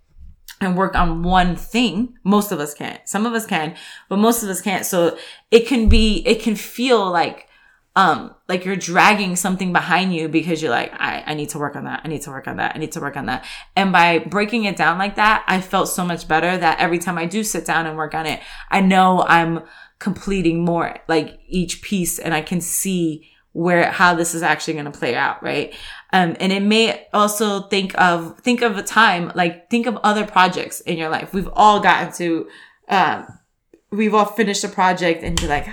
and 0.61 0.77
work 0.77 0.95
on 0.95 1.23
one 1.23 1.57
thing. 1.57 2.17
Most 2.23 2.53
of 2.53 2.61
us 2.61 2.75
can't. 2.75 3.01
Some 3.09 3.27
of 3.27 3.33
us 3.33 3.47
can, 3.47 3.77
but 4.09 4.19
most 4.19 4.43
of 4.43 4.49
us 4.49 4.61
can't. 4.61 4.87
So 4.87 5.19
it 5.51 5.67
can 5.67 5.89
be, 5.89 6.23
it 6.27 6.43
can 6.43 6.55
feel 6.55 7.11
like, 7.11 7.49
um, 7.95 8.35
like 8.49 8.65
you're 8.65 8.77
dragging 8.77 9.37
something 9.37 9.73
behind 9.73 10.15
you 10.15 10.29
because 10.29 10.63
you're 10.63 10.71
like, 10.71 10.93
I, 10.95 11.23
I 11.27 11.35
need 11.35 11.51
to 11.51 11.59
work 11.59 11.77
on 11.77 11.85
that. 11.85 12.01
I 12.05 12.09
need 12.09 12.23
to 12.23 12.31
work 12.31 12.49
on 12.49 12.57
that. 12.57 12.75
I 12.75 12.79
need 12.79 12.93
to 12.93 13.01
work 13.01 13.17
on 13.17 13.27
that. 13.27 13.45
And 13.77 13.93
by 13.93 14.19
breaking 14.21 14.65
it 14.65 14.77
down 14.77 14.99
like 14.99 15.17
that, 15.17 15.45
I 15.47 15.61
felt 15.61 15.89
so 15.89 16.05
much 16.05 16.27
better 16.27 16.57
that 16.57 16.81
every 16.81 16.99
time 16.99 17.19
I 17.19 17.27
do 17.27 17.45
sit 17.45 17.67
down 17.67 17.87
and 17.87 17.97
work 17.97 18.15
on 18.15 18.25
it, 18.25 18.41
I 18.71 18.81
know 18.81 19.23
I'm 19.29 19.61
completing 19.99 20.65
more 20.65 20.99
like 21.07 21.39
each 21.47 21.83
piece 21.83 22.19
and 22.19 22.33
I 22.33 22.41
can 22.41 22.63
see 22.63 23.29
where, 23.53 23.91
how 23.91 24.15
this 24.15 24.35
is 24.35 24.43
actually 24.43 24.73
going 24.73 24.87
to 24.87 24.99
play 24.99 25.15
out. 25.15 25.43
Right. 25.43 25.75
Um, 26.15 26.35
and 26.41 26.51
it 26.51 26.63
may 26.63 27.09
also 27.13 27.69
think 27.69 27.95
of, 28.01 28.39
think 28.41 28.63
of 28.63 28.79
a 28.79 28.83
time, 28.83 29.33
like 29.35 29.69
think 29.69 29.87
of 29.87 29.99
other 29.99 30.27
projects 30.27 30.81
in 30.81 30.97
your 30.97 31.11
life. 31.11 31.35
We've 31.35 31.51
all 31.53 31.79
gotten 31.81 32.11
to, 32.15 32.49
um, 32.89 33.27
we've 33.91 34.15
all 34.15 34.25
finished 34.25 34.65
a 34.65 34.69
project 34.69 35.23
and 35.23 35.39
you're 35.39 35.51
like! 35.51 35.67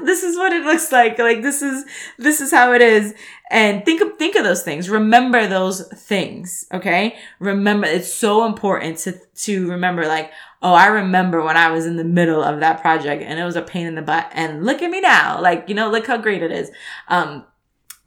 This 0.04 0.22
is 0.22 0.36
what 0.36 0.52
it 0.52 0.64
looks 0.64 0.92
like. 0.92 1.18
Like 1.18 1.42
this 1.42 1.62
is, 1.62 1.84
this 2.18 2.40
is 2.40 2.50
how 2.50 2.72
it 2.72 2.82
is. 2.82 3.14
And 3.50 3.84
think 3.84 4.00
of, 4.00 4.16
think 4.18 4.36
of 4.36 4.44
those 4.44 4.62
things. 4.62 4.88
Remember 4.88 5.46
those 5.46 5.86
things. 5.88 6.66
Okay. 6.72 7.16
Remember, 7.38 7.86
it's 7.86 8.12
so 8.12 8.44
important 8.44 8.98
to, 8.98 9.18
to 9.42 9.70
remember 9.70 10.06
like, 10.06 10.32
oh, 10.62 10.74
I 10.74 10.86
remember 10.86 11.42
when 11.42 11.56
I 11.56 11.70
was 11.70 11.86
in 11.86 11.96
the 11.96 12.04
middle 12.04 12.42
of 12.42 12.60
that 12.60 12.80
project 12.80 13.22
and 13.22 13.38
it 13.38 13.44
was 13.44 13.56
a 13.56 13.62
pain 13.62 13.86
in 13.86 13.94
the 13.94 14.02
butt. 14.02 14.28
And 14.32 14.64
look 14.64 14.82
at 14.82 14.90
me 14.90 15.00
now. 15.00 15.40
Like, 15.40 15.68
you 15.68 15.74
know, 15.74 15.90
look 15.90 16.06
how 16.06 16.16
great 16.16 16.42
it 16.42 16.52
is. 16.52 16.70
Um, 17.08 17.44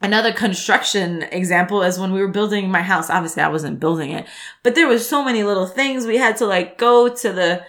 Another 0.02 0.32
construction 0.32 1.24
example 1.24 1.82
is 1.82 1.98
when 1.98 2.12
we 2.12 2.22
were 2.22 2.28
building 2.28 2.70
my 2.70 2.80
house. 2.80 3.10
Obviously, 3.10 3.42
I 3.42 3.48
wasn't 3.48 3.80
building 3.80 4.12
it, 4.12 4.26
but 4.62 4.74
there 4.74 4.88
was 4.88 5.06
so 5.06 5.22
many 5.22 5.42
little 5.42 5.66
things 5.66 6.06
we 6.06 6.16
had 6.16 6.38
to 6.38 6.46
like 6.46 6.78
go 6.78 7.14
to 7.14 7.32
the, 7.32 7.62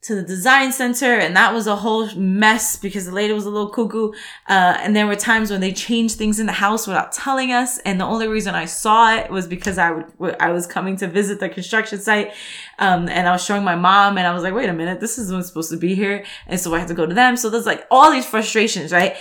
to 0.00 0.14
the 0.14 0.22
design 0.22 0.70
center 0.70 1.18
and 1.18 1.34
that 1.36 1.52
was 1.52 1.66
a 1.66 1.74
whole 1.74 2.08
mess 2.14 2.76
because 2.76 3.06
the 3.06 3.12
lady 3.12 3.32
was 3.32 3.46
a 3.46 3.50
little 3.50 3.68
cuckoo. 3.68 4.12
Uh, 4.48 4.78
and 4.78 4.94
there 4.94 5.08
were 5.08 5.16
times 5.16 5.50
when 5.50 5.60
they 5.60 5.72
changed 5.72 6.16
things 6.16 6.38
in 6.38 6.46
the 6.46 6.52
house 6.52 6.86
without 6.86 7.10
telling 7.10 7.50
us. 7.50 7.78
And 7.78 8.00
the 8.00 8.04
only 8.04 8.28
reason 8.28 8.54
I 8.54 8.66
saw 8.66 9.14
it 9.16 9.28
was 9.28 9.48
because 9.48 9.76
I 9.76 10.04
would, 10.18 10.36
I 10.38 10.52
was 10.52 10.68
coming 10.68 10.96
to 10.98 11.08
visit 11.08 11.40
the 11.40 11.48
construction 11.48 11.98
site. 11.98 12.32
Um, 12.78 13.08
and 13.08 13.26
I 13.26 13.32
was 13.32 13.44
showing 13.44 13.64
my 13.64 13.74
mom 13.74 14.18
and 14.18 14.26
I 14.26 14.32
was 14.32 14.44
like, 14.44 14.54
wait 14.54 14.68
a 14.68 14.72
minute, 14.72 15.00
this 15.00 15.18
isn't 15.18 15.46
supposed 15.46 15.70
to 15.72 15.76
be 15.76 15.96
here. 15.96 16.24
And 16.46 16.60
so 16.60 16.72
I 16.74 16.78
had 16.78 16.88
to 16.88 16.94
go 16.94 17.04
to 17.04 17.14
them. 17.14 17.36
So 17.36 17.50
there's 17.50 17.66
like 17.66 17.84
all 17.90 18.12
these 18.12 18.26
frustrations, 18.26 18.92
right? 18.92 19.16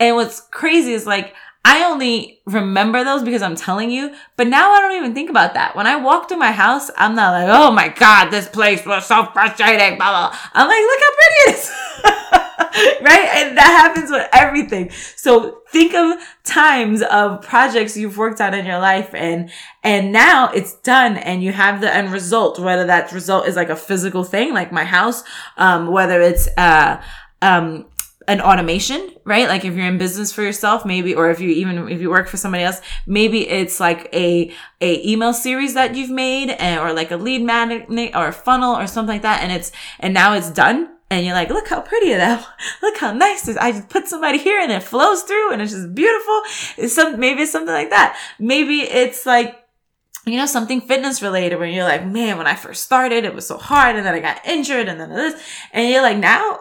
And 0.00 0.16
what's 0.16 0.40
crazy 0.40 0.92
is 0.92 1.06
like, 1.06 1.34
I 1.64 1.84
only 1.84 2.40
remember 2.46 3.04
those 3.04 3.22
because 3.22 3.42
I'm 3.42 3.56
telling 3.56 3.90
you, 3.90 4.14
but 4.36 4.46
now 4.46 4.72
I 4.72 4.80
don't 4.80 4.96
even 4.96 5.14
think 5.14 5.28
about 5.28 5.54
that. 5.54 5.76
When 5.76 5.86
I 5.86 5.96
walk 5.96 6.28
through 6.28 6.38
my 6.38 6.52
house, 6.52 6.90
I'm 6.96 7.14
not 7.14 7.32
like, 7.32 7.48
oh 7.50 7.70
my 7.70 7.88
God, 7.88 8.30
this 8.30 8.48
place 8.48 8.86
was 8.86 9.06
so 9.06 9.26
frustrating, 9.32 9.98
blah, 9.98 10.30
blah. 10.30 10.38
I'm 10.54 10.68
like, 10.68 10.80
look 10.80 11.00
how 11.00 11.14
pretty 11.14 11.34
it 11.38 11.54
is. 11.54 11.70
right? 13.02 13.28
And 13.34 13.56
that 13.56 13.82
happens 13.84 14.10
with 14.10 14.28
everything. 14.32 14.90
So 15.16 15.58
think 15.70 15.94
of 15.94 16.18
times 16.44 17.02
of 17.02 17.42
projects 17.42 17.96
you've 17.96 18.16
worked 18.16 18.40
on 18.40 18.54
in 18.54 18.64
your 18.64 18.78
life 18.78 19.14
and, 19.14 19.50
and 19.82 20.12
now 20.12 20.50
it's 20.50 20.74
done 20.76 21.16
and 21.16 21.42
you 21.42 21.52
have 21.52 21.80
the 21.80 21.94
end 21.94 22.12
result, 22.12 22.58
whether 22.58 22.86
that 22.86 23.12
result 23.12 23.46
is 23.46 23.56
like 23.56 23.68
a 23.68 23.76
physical 23.76 24.24
thing, 24.24 24.54
like 24.54 24.72
my 24.72 24.84
house, 24.84 25.22
um, 25.56 25.88
whether 25.88 26.20
it's, 26.20 26.48
uh, 26.56 27.02
um, 27.42 27.86
an 28.28 28.42
automation, 28.42 29.10
right? 29.24 29.48
Like 29.48 29.64
if 29.64 29.74
you're 29.74 29.86
in 29.86 29.96
business 29.96 30.30
for 30.30 30.42
yourself, 30.42 30.84
maybe, 30.84 31.14
or 31.14 31.30
if 31.30 31.40
you 31.40 31.48
even, 31.48 31.88
if 31.88 32.00
you 32.00 32.10
work 32.10 32.28
for 32.28 32.36
somebody 32.36 32.62
else, 32.62 32.80
maybe 33.06 33.48
it's 33.48 33.80
like 33.80 34.08
a, 34.12 34.52
a 34.82 35.10
email 35.10 35.32
series 35.32 35.72
that 35.74 35.94
you've 35.94 36.10
made 36.10 36.50
and, 36.50 36.78
or 36.78 36.92
like 36.92 37.10
a 37.10 37.16
lead 37.16 37.42
magnet 37.42 37.86
or 38.14 38.28
a 38.28 38.32
funnel 38.32 38.76
or 38.76 38.86
something 38.86 39.14
like 39.14 39.22
that. 39.22 39.42
And 39.42 39.50
it's, 39.50 39.72
and 39.98 40.12
now 40.12 40.34
it's 40.34 40.50
done. 40.50 40.94
And 41.10 41.24
you're 41.24 41.34
like, 41.34 41.48
look 41.48 41.68
how 41.68 41.80
pretty 41.80 42.12
that, 42.12 42.46
look 42.82 42.98
how 42.98 43.14
nice 43.14 43.46
this, 43.46 43.56
I 43.56 43.72
just 43.72 43.88
put 43.88 44.06
somebody 44.06 44.36
here 44.36 44.60
and 44.60 44.70
it 44.70 44.82
flows 44.82 45.22
through 45.22 45.52
and 45.52 45.62
it's 45.62 45.72
just 45.72 45.94
beautiful. 45.94 46.42
It's 46.76 46.94
some, 46.94 47.18
maybe 47.18 47.42
it's 47.42 47.52
something 47.52 47.72
like 47.72 47.88
that. 47.88 48.18
Maybe 48.38 48.80
it's 48.80 49.24
like, 49.24 49.58
you 50.26 50.36
know, 50.36 50.44
something 50.44 50.82
fitness 50.82 51.22
related 51.22 51.56
where 51.58 51.66
you're 51.66 51.84
like, 51.84 52.04
man, 52.04 52.36
when 52.36 52.46
I 52.46 52.54
first 52.54 52.84
started, 52.84 53.24
it 53.24 53.34
was 53.34 53.46
so 53.46 53.56
hard 53.56 53.96
and 53.96 54.04
then 54.04 54.14
I 54.14 54.20
got 54.20 54.46
injured 54.46 54.86
and 54.86 55.00
then 55.00 55.08
this, 55.08 55.42
and 55.72 55.88
you're 55.88 56.02
like, 56.02 56.18
now 56.18 56.60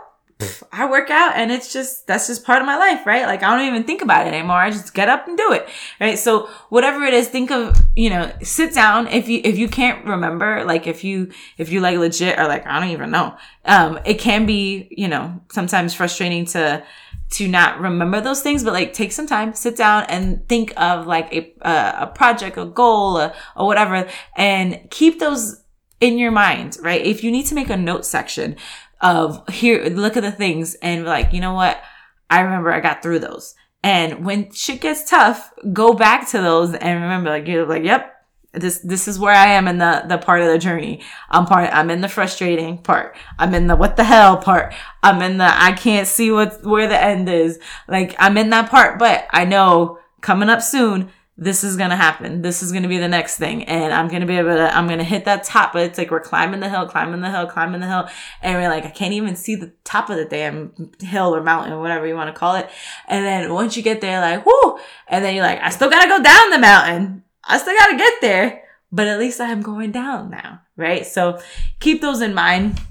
I 0.71 0.87
work 0.89 1.09
out 1.09 1.35
and 1.35 1.51
it's 1.51 1.73
just, 1.73 2.05
that's 2.05 2.27
just 2.27 2.45
part 2.45 2.61
of 2.61 2.67
my 2.67 2.77
life, 2.77 3.05
right? 3.07 3.25
Like 3.25 3.41
I 3.41 3.57
don't 3.57 3.67
even 3.67 3.83
think 3.85 4.01
about 4.03 4.27
it 4.27 4.33
anymore. 4.33 4.57
I 4.57 4.69
just 4.69 4.93
get 4.93 5.09
up 5.09 5.27
and 5.27 5.35
do 5.35 5.51
it, 5.53 5.67
right? 5.99 6.17
So 6.19 6.47
whatever 6.69 7.03
it 7.03 7.13
is, 7.13 7.27
think 7.27 7.49
of, 7.49 7.75
you 7.95 8.11
know, 8.11 8.31
sit 8.43 8.73
down. 8.73 9.07
If 9.07 9.27
you, 9.27 9.41
if 9.43 9.57
you 9.57 9.67
can't 9.67 10.05
remember, 10.05 10.63
like 10.63 10.85
if 10.85 11.03
you, 11.03 11.31
if 11.57 11.71
you 11.71 11.79
like 11.79 11.97
legit 11.97 12.37
or 12.37 12.47
like, 12.47 12.67
I 12.67 12.79
don't 12.79 12.89
even 12.89 13.09
know, 13.09 13.35
um, 13.65 13.99
it 14.05 14.19
can 14.19 14.45
be, 14.45 14.87
you 14.91 15.07
know, 15.07 15.41
sometimes 15.51 15.95
frustrating 15.95 16.45
to, 16.47 16.83
to 17.31 17.47
not 17.47 17.79
remember 17.79 18.21
those 18.21 18.41
things, 18.41 18.63
but 18.63 18.73
like 18.73 18.93
take 18.93 19.11
some 19.11 19.27
time, 19.27 19.53
sit 19.53 19.75
down 19.75 20.03
and 20.03 20.47
think 20.47 20.71
of 20.77 21.07
like 21.07 21.33
a, 21.33 21.51
a 21.63 22.07
project, 22.07 22.57
a 22.57 22.65
goal, 22.65 23.17
or 23.17 23.33
whatever, 23.65 24.07
and 24.35 24.79
keep 24.91 25.19
those 25.19 25.63
in 25.99 26.17
your 26.17 26.31
mind, 26.31 26.77
right? 26.81 27.03
If 27.03 27.23
you 27.23 27.31
need 27.31 27.47
to 27.47 27.55
make 27.55 27.69
a 27.69 27.77
note 27.77 28.05
section, 28.05 28.55
of 29.01 29.47
here, 29.49 29.83
look 29.85 30.17
at 30.17 30.23
the 30.23 30.31
things 30.31 30.75
and 30.75 31.05
like, 31.05 31.33
you 31.33 31.41
know 31.41 31.53
what? 31.53 31.81
I 32.29 32.41
remember 32.41 32.71
I 32.71 32.79
got 32.79 33.01
through 33.01 33.19
those. 33.19 33.55
And 33.83 34.25
when 34.25 34.51
shit 34.51 34.81
gets 34.81 35.09
tough, 35.09 35.53
go 35.71 35.93
back 35.93 36.27
to 36.29 36.41
those 36.41 36.73
and 36.73 37.01
remember, 37.01 37.29
like, 37.29 37.47
you're 37.47 37.65
like, 37.65 37.83
yep, 37.83 38.13
this, 38.53 38.79
this 38.79 39.07
is 39.07 39.19
where 39.19 39.33
I 39.33 39.47
am 39.47 39.67
in 39.67 39.77
the, 39.77 40.03
the 40.07 40.17
part 40.17 40.41
of 40.41 40.47
the 40.47 40.57
journey. 40.57 41.01
I'm 41.29 41.45
part, 41.45 41.69
I'm 41.71 41.89
in 41.89 42.01
the 42.01 42.09
frustrating 42.09 42.79
part. 42.79 43.15
I'm 43.37 43.53
in 43.53 43.67
the 43.67 43.75
what 43.75 43.95
the 43.95 44.03
hell 44.03 44.37
part. 44.37 44.73
I'm 45.03 45.21
in 45.21 45.37
the, 45.37 45.45
I 45.45 45.73
can't 45.73 46.07
see 46.07 46.31
what, 46.31 46.63
where 46.65 46.87
the 46.87 47.01
end 47.01 47.29
is. 47.29 47.59
Like, 47.87 48.15
I'm 48.19 48.37
in 48.37 48.49
that 48.49 48.69
part, 48.69 48.99
but 48.99 49.27
I 49.31 49.45
know 49.45 49.99
coming 50.21 50.49
up 50.49 50.61
soon, 50.61 51.11
this 51.39 51.63
is 51.63 51.77
going 51.77 51.91
to 51.91 51.95
happen. 51.95 52.41
This 52.41 52.63
is 52.63 52.71
going 52.71 52.81
to 52.81 52.89
be 52.89 52.97
the 52.97 53.07
next 53.07 53.37
thing. 53.37 53.63
And 53.65 53.93
I'm 53.93 54.07
going 54.07 54.21
to 54.21 54.27
be 54.27 54.37
able 54.37 54.55
to, 54.55 54.75
I'm 54.75 54.87
going 54.87 54.97
to 54.97 55.05
hit 55.05 55.25
that 55.25 55.43
top, 55.43 55.71
but 55.71 55.83
it's 55.83 55.97
like 55.97 56.09
we're 56.09 56.19
climbing 56.19 56.61
the 56.61 56.69
hill, 56.69 56.87
climbing 56.87 57.21
the 57.21 57.29
hill, 57.29 57.45
climbing 57.45 57.79
the 57.79 57.87
hill. 57.87 58.09
And 58.41 58.55
we're 58.55 58.69
like, 58.69 58.85
I 58.85 58.89
can't 58.89 59.13
even 59.13 59.35
see 59.35 59.55
the 59.55 59.71
top 59.83 60.09
of 60.09 60.17
the 60.17 60.25
damn 60.25 60.91
hill 60.99 61.35
or 61.35 61.43
mountain, 61.43 61.73
or 61.73 61.79
whatever 61.79 62.07
you 62.07 62.15
want 62.15 62.33
to 62.33 62.37
call 62.37 62.55
it. 62.55 62.67
And 63.07 63.23
then 63.23 63.53
once 63.53 63.77
you 63.77 63.83
get 63.83 64.01
there, 64.01 64.19
like, 64.19 64.45
whoo, 64.47 64.79
and 65.07 65.23
then 65.23 65.35
you're 65.35 65.45
like, 65.45 65.61
I 65.61 65.69
still 65.69 65.91
got 65.91 66.01
to 66.01 66.09
go 66.09 66.23
down 66.23 66.49
the 66.49 66.59
mountain. 66.59 67.23
I 67.43 67.59
still 67.59 67.77
got 67.77 67.91
to 67.91 67.97
get 67.97 68.21
there, 68.21 68.63
but 68.91 69.07
at 69.07 69.19
least 69.19 69.39
I 69.39 69.49
am 69.49 69.61
going 69.61 69.91
down 69.91 70.31
now. 70.31 70.61
Right. 70.75 71.05
So 71.05 71.39
keep 71.79 72.01
those 72.01 72.21
in 72.21 72.33
mind 72.33 72.81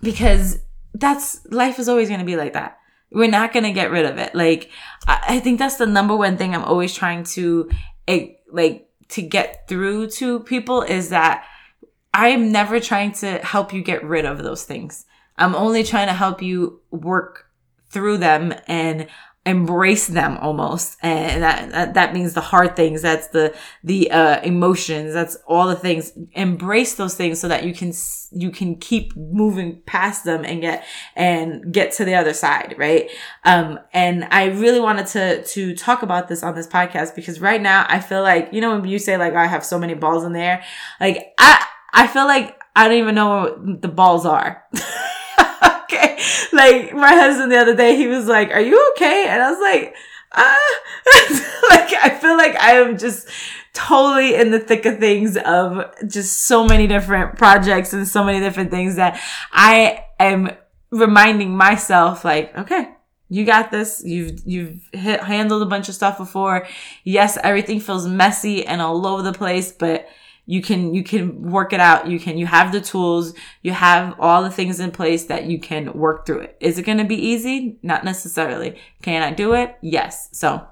because 0.00 0.60
that's 0.94 1.44
life 1.50 1.80
is 1.80 1.88
always 1.88 2.08
going 2.08 2.20
to 2.20 2.26
be 2.26 2.36
like 2.36 2.52
that 2.52 2.78
we're 3.12 3.30
not 3.30 3.52
going 3.52 3.64
to 3.64 3.72
get 3.72 3.90
rid 3.90 4.06
of 4.06 4.18
it. 4.18 4.34
Like, 4.34 4.70
I, 5.06 5.24
I 5.28 5.40
think 5.40 5.58
that's 5.58 5.76
the 5.76 5.86
number 5.86 6.16
one 6.16 6.36
thing 6.36 6.54
I'm 6.54 6.64
always 6.64 6.94
trying 6.94 7.24
to, 7.24 7.70
eh, 8.08 8.28
like, 8.50 8.88
to 9.08 9.22
get 9.22 9.68
through 9.68 10.08
to 10.10 10.40
people 10.40 10.82
is 10.82 11.10
that 11.10 11.44
I'm 12.14 12.52
never 12.52 12.80
trying 12.80 13.12
to 13.12 13.38
help 13.38 13.72
you 13.72 13.82
get 13.82 14.04
rid 14.04 14.24
of 14.24 14.42
those 14.42 14.64
things. 14.64 15.06
I'm 15.36 15.54
only 15.54 15.84
trying 15.84 16.08
to 16.08 16.14
help 16.14 16.42
you 16.42 16.80
work 16.90 17.46
through 17.88 18.18
them 18.18 18.54
and 18.66 19.06
embrace 19.44 20.06
them 20.06 20.38
almost. 20.38 20.96
And 21.02 21.42
that, 21.42 21.94
that, 21.94 22.14
means 22.14 22.34
the 22.34 22.40
hard 22.40 22.76
things 22.76 23.02
that's 23.02 23.28
the 23.28 23.54
the 23.82 24.10
uh 24.10 24.40
emotions 24.42 25.14
that's 25.14 25.36
all 25.46 25.66
the 25.66 25.76
things. 25.76 26.12
Embrace 26.32 26.94
those 26.94 27.14
things 27.14 27.40
so 27.40 27.48
that 27.48 27.64
you 27.64 27.74
can 27.74 27.92
you 28.30 28.50
can 28.50 28.76
keep 28.76 29.16
moving 29.16 29.82
past 29.86 30.24
them 30.24 30.44
and 30.44 30.60
get 30.60 30.84
and 31.16 31.72
get 31.72 31.92
to 31.92 32.04
the 32.04 32.14
other 32.14 32.34
side 32.34 32.74
right? 32.78 33.10
Um 33.44 33.78
and 33.92 34.26
i 34.30 34.46
really 34.46 34.80
wanted 34.80 35.06
to 35.06 35.44
to 35.44 35.74
talk 35.74 36.02
about 36.02 36.28
this 36.28 36.42
on 36.42 36.54
this 36.54 36.66
podcast 36.66 37.14
because 37.14 37.40
right 37.40 37.60
now 37.60 37.86
i 37.88 38.00
feel 38.00 38.22
like 38.22 38.48
you 38.52 38.60
know 38.60 38.78
when 38.78 38.88
you 38.88 38.98
say 38.98 39.16
like 39.16 39.34
i 39.34 39.46
have 39.46 39.64
so 39.64 39.78
many 39.78 39.94
balls 39.94 40.24
in 40.24 40.32
there 40.32 40.62
like 41.00 41.32
i 41.38 41.64
i 41.92 42.06
feel 42.06 42.26
like 42.26 42.58
i 42.74 42.88
don't 42.88 42.98
even 42.98 43.14
know 43.14 43.42
what 43.42 43.82
the 43.82 43.88
balls 43.88 44.26
are 44.26 44.64
okay. 45.92 46.18
Like 46.52 46.94
my 46.94 47.14
husband 47.14 47.50
the 47.50 47.58
other 47.58 47.74
day, 47.74 47.96
he 47.96 48.06
was 48.06 48.26
like, 48.26 48.50
"Are 48.50 48.60
you 48.60 48.92
okay?" 48.94 49.26
And 49.28 49.42
I 49.42 49.50
was 49.50 49.60
like, 49.60 49.94
"Ah." 50.32 50.80
like 51.70 51.92
I 51.94 52.18
feel 52.20 52.36
like 52.36 52.56
I 52.56 52.72
am 52.72 52.98
just 52.98 53.28
totally 53.72 54.34
in 54.34 54.50
the 54.50 54.60
thick 54.60 54.84
of 54.86 54.98
things 54.98 55.36
of 55.36 55.92
just 56.06 56.42
so 56.42 56.66
many 56.66 56.86
different 56.86 57.38
projects 57.38 57.92
and 57.92 58.06
so 58.06 58.22
many 58.22 58.40
different 58.40 58.70
things 58.70 58.96
that 58.96 59.20
I 59.50 60.04
am 60.20 60.50
reminding 60.90 61.56
myself 61.56 62.24
like, 62.24 62.56
okay, 62.56 62.90
you 63.28 63.46
got 63.46 63.70
this. 63.70 64.02
You've, 64.04 64.40
you've 64.44 64.88
hit, 64.92 65.20
handled 65.20 65.62
a 65.62 65.66
bunch 65.66 65.88
of 65.88 65.94
stuff 65.94 66.18
before. 66.18 66.66
Yes, 67.02 67.38
everything 67.42 67.80
feels 67.80 68.06
messy 68.06 68.66
and 68.66 68.82
all 68.82 69.06
over 69.06 69.22
the 69.22 69.32
place, 69.32 69.72
but 69.72 70.06
you 70.52 70.60
can 70.60 70.92
you 70.92 71.02
can 71.02 71.50
work 71.50 71.72
it 71.72 71.80
out. 71.80 72.08
You 72.08 72.20
can 72.20 72.36
you 72.36 72.44
have 72.44 72.72
the 72.72 72.80
tools. 72.82 73.32
You 73.62 73.72
have 73.72 74.14
all 74.20 74.42
the 74.42 74.50
things 74.50 74.80
in 74.80 74.90
place 74.90 75.24
that 75.24 75.44
you 75.46 75.58
can 75.58 75.94
work 75.94 76.26
through 76.26 76.40
it. 76.40 76.58
Is 76.60 76.78
it 76.78 76.82
going 76.82 76.98
to 76.98 77.04
be 77.04 77.16
easy? 77.16 77.78
Not 77.82 78.04
necessarily. 78.04 78.78
Can 79.00 79.22
i 79.22 79.32
do 79.32 79.54
it? 79.54 79.78
Yes. 79.80 80.28
So 80.32 80.66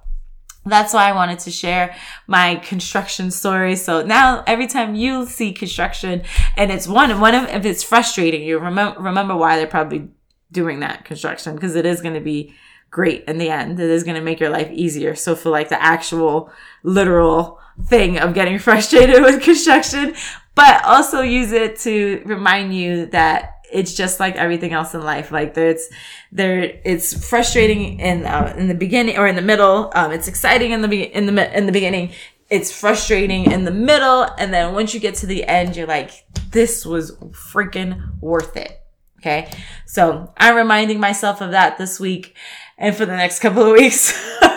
that's 0.66 0.92
why 0.92 1.08
I 1.08 1.12
wanted 1.12 1.38
to 1.40 1.50
share 1.50 1.96
my 2.26 2.56
construction 2.56 3.30
story. 3.30 3.74
So 3.74 4.02
now 4.02 4.44
every 4.46 4.66
time 4.66 4.94
you 4.94 5.24
see 5.24 5.50
construction 5.50 6.24
and 6.58 6.70
it's 6.70 6.86
one, 6.86 7.18
one 7.18 7.34
of, 7.34 7.48
if 7.48 7.64
it's 7.64 7.82
frustrating, 7.82 8.42
you 8.42 8.58
remember, 8.58 9.00
remember 9.00 9.34
why 9.34 9.56
they're 9.56 9.66
probably 9.66 10.08
doing 10.52 10.80
that 10.80 11.06
construction 11.06 11.54
because 11.54 11.74
it 11.74 11.86
is 11.86 12.02
going 12.02 12.16
to 12.16 12.20
be 12.20 12.54
great 12.90 13.24
in 13.24 13.38
the 13.38 13.48
end. 13.48 13.80
It 13.80 13.88
is 13.88 14.04
going 14.04 14.16
to 14.16 14.20
make 14.20 14.40
your 14.40 14.50
life 14.50 14.70
easier. 14.70 15.14
So 15.14 15.34
for 15.34 15.48
like 15.48 15.70
the 15.70 15.82
actual 15.82 16.52
literal 16.82 17.58
thing 17.86 18.18
of 18.18 18.34
getting 18.34 18.58
frustrated 18.68 19.22
with 19.22 19.42
construction, 19.42 20.14
but 20.54 20.84
also 20.84 21.20
use 21.20 21.52
it 21.52 21.78
to 21.80 22.22
remind 22.24 22.74
you 22.74 23.06
that 23.06 23.56
it's 23.72 23.94
just 23.94 24.18
like 24.20 24.36
everything 24.36 24.72
else 24.72 24.94
in 24.94 25.02
life. 25.02 25.30
Like 25.30 25.54
there's, 25.54 25.88
there, 26.32 26.80
it's 26.84 27.28
frustrating 27.28 28.00
in, 28.00 28.26
uh, 28.26 28.54
in 28.56 28.68
the 28.68 28.74
beginning 28.74 29.16
or 29.16 29.26
in 29.26 29.36
the 29.36 29.42
middle. 29.42 29.92
Um, 29.94 30.12
it's 30.12 30.28
exciting 30.28 30.72
in 30.72 30.82
the, 30.82 30.88
be- 30.88 31.02
in 31.14 31.26
the, 31.26 31.56
in 31.56 31.66
the 31.66 31.72
beginning. 31.72 32.10
It's 32.48 32.72
frustrating 32.72 33.50
in 33.50 33.64
the 33.64 33.70
middle. 33.70 34.24
And 34.38 34.52
then 34.52 34.74
once 34.74 34.92
you 34.92 34.98
get 34.98 35.14
to 35.16 35.26
the 35.26 35.44
end, 35.44 35.76
you're 35.76 35.86
like, 35.86 36.10
this 36.50 36.84
was 36.84 37.12
freaking 37.12 38.20
worth 38.20 38.56
it. 38.56 38.76
Okay. 39.20 39.50
So 39.86 40.32
I'm 40.36 40.56
reminding 40.56 40.98
myself 40.98 41.40
of 41.40 41.52
that 41.52 41.78
this 41.78 42.00
week 42.00 42.36
and 42.78 42.96
for 42.96 43.06
the 43.06 43.16
next 43.16 43.40
couple 43.40 43.62
of 43.62 43.72
weeks. 43.78 44.14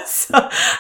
so 0.10 0.34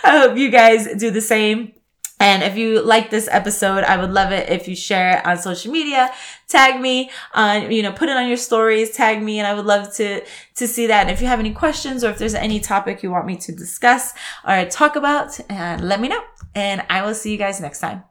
I 0.03 0.19
hope 0.19 0.37
you 0.37 0.49
guys 0.49 0.87
do 0.95 1.11
the 1.11 1.21
same. 1.21 1.73
And 2.19 2.41
if 2.41 2.55
you 2.55 2.81
like 2.81 3.09
this 3.09 3.27
episode, 3.29 3.83
I 3.83 3.97
would 3.97 4.11
love 4.11 4.31
it 4.31 4.49
if 4.49 4.67
you 4.67 4.75
share 4.75 5.17
it 5.17 5.25
on 5.25 5.37
social 5.37 5.71
media, 5.71 6.09
tag 6.47 6.79
me, 6.79 7.11
on, 7.33 7.69
you 7.71 7.83
know, 7.83 7.91
put 7.91 8.07
it 8.07 8.15
on 8.15 8.27
your 8.27 8.37
stories, 8.37 8.91
tag 8.91 9.21
me, 9.21 9.39
and 9.39 9.47
I 9.47 9.53
would 9.53 9.65
love 9.65 9.93
to, 9.95 10.23
to 10.55 10.67
see 10.67 10.87
that. 10.87 11.01
And 11.01 11.11
if 11.11 11.21
you 11.21 11.27
have 11.27 11.39
any 11.39 11.51
questions 11.51 12.03
or 12.03 12.11
if 12.11 12.17
there's 12.17 12.33
any 12.33 12.59
topic 12.59 13.03
you 13.03 13.11
want 13.11 13.25
me 13.25 13.35
to 13.37 13.51
discuss 13.51 14.13
or 14.47 14.65
talk 14.65 14.95
about, 14.95 15.37
and 15.49 15.87
let 15.87 15.99
me 15.99 16.07
know. 16.07 16.21
And 16.55 16.83
I 16.89 17.05
will 17.05 17.15
see 17.15 17.31
you 17.31 17.37
guys 17.37 17.59
next 17.59 17.79
time. 17.79 18.03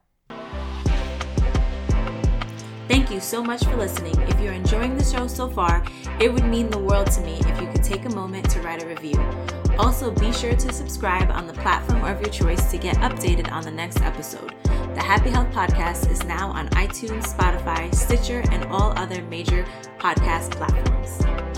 Thank 2.89 3.11
you 3.11 3.21
so 3.21 3.43
much 3.43 3.65
for 3.65 3.77
listening. 3.77 4.21
If 4.23 4.39
you're 4.41 4.53
enjoying 4.53 4.99
the 4.99 5.05
show 5.05 5.27
so 5.27 5.49
far, 5.49 5.83
it 6.21 6.31
would 6.31 6.45
mean 6.45 6.69
the 6.69 6.79
world 6.79 7.11
to 7.13 7.21
me 7.23 7.41
if 7.41 7.61
you 7.61 7.67
could 7.69 7.83
take 7.83 8.05
a 8.05 8.11
moment 8.11 8.51
to 8.51 8.61
write 8.61 8.83
a 8.83 8.87
review. 8.87 9.62
Also, 9.79 10.11
be 10.11 10.33
sure 10.33 10.55
to 10.55 10.73
subscribe 10.73 11.31
on 11.31 11.47
the 11.47 11.53
platform 11.55 12.05
of 12.05 12.21
your 12.21 12.31
choice 12.31 12.71
to 12.71 12.79
get 12.79 12.97
updated 12.97 13.51
on 13.51 13.65
the 13.65 13.71
next 13.71 14.01
episode. 14.03 14.55
The 14.95 15.03
Happy 15.03 15.31
Health 15.31 15.51
Podcast 15.51 16.11
is 16.11 16.23
now 16.25 16.51
on 16.51 16.69
iTunes, 16.71 17.35
Spotify, 17.35 17.95
Stitcher, 17.95 18.43
and 18.51 18.65
all 18.67 18.93
other 18.99 19.23
major 19.23 19.65
podcast 19.99 20.51
platforms. 20.53 21.52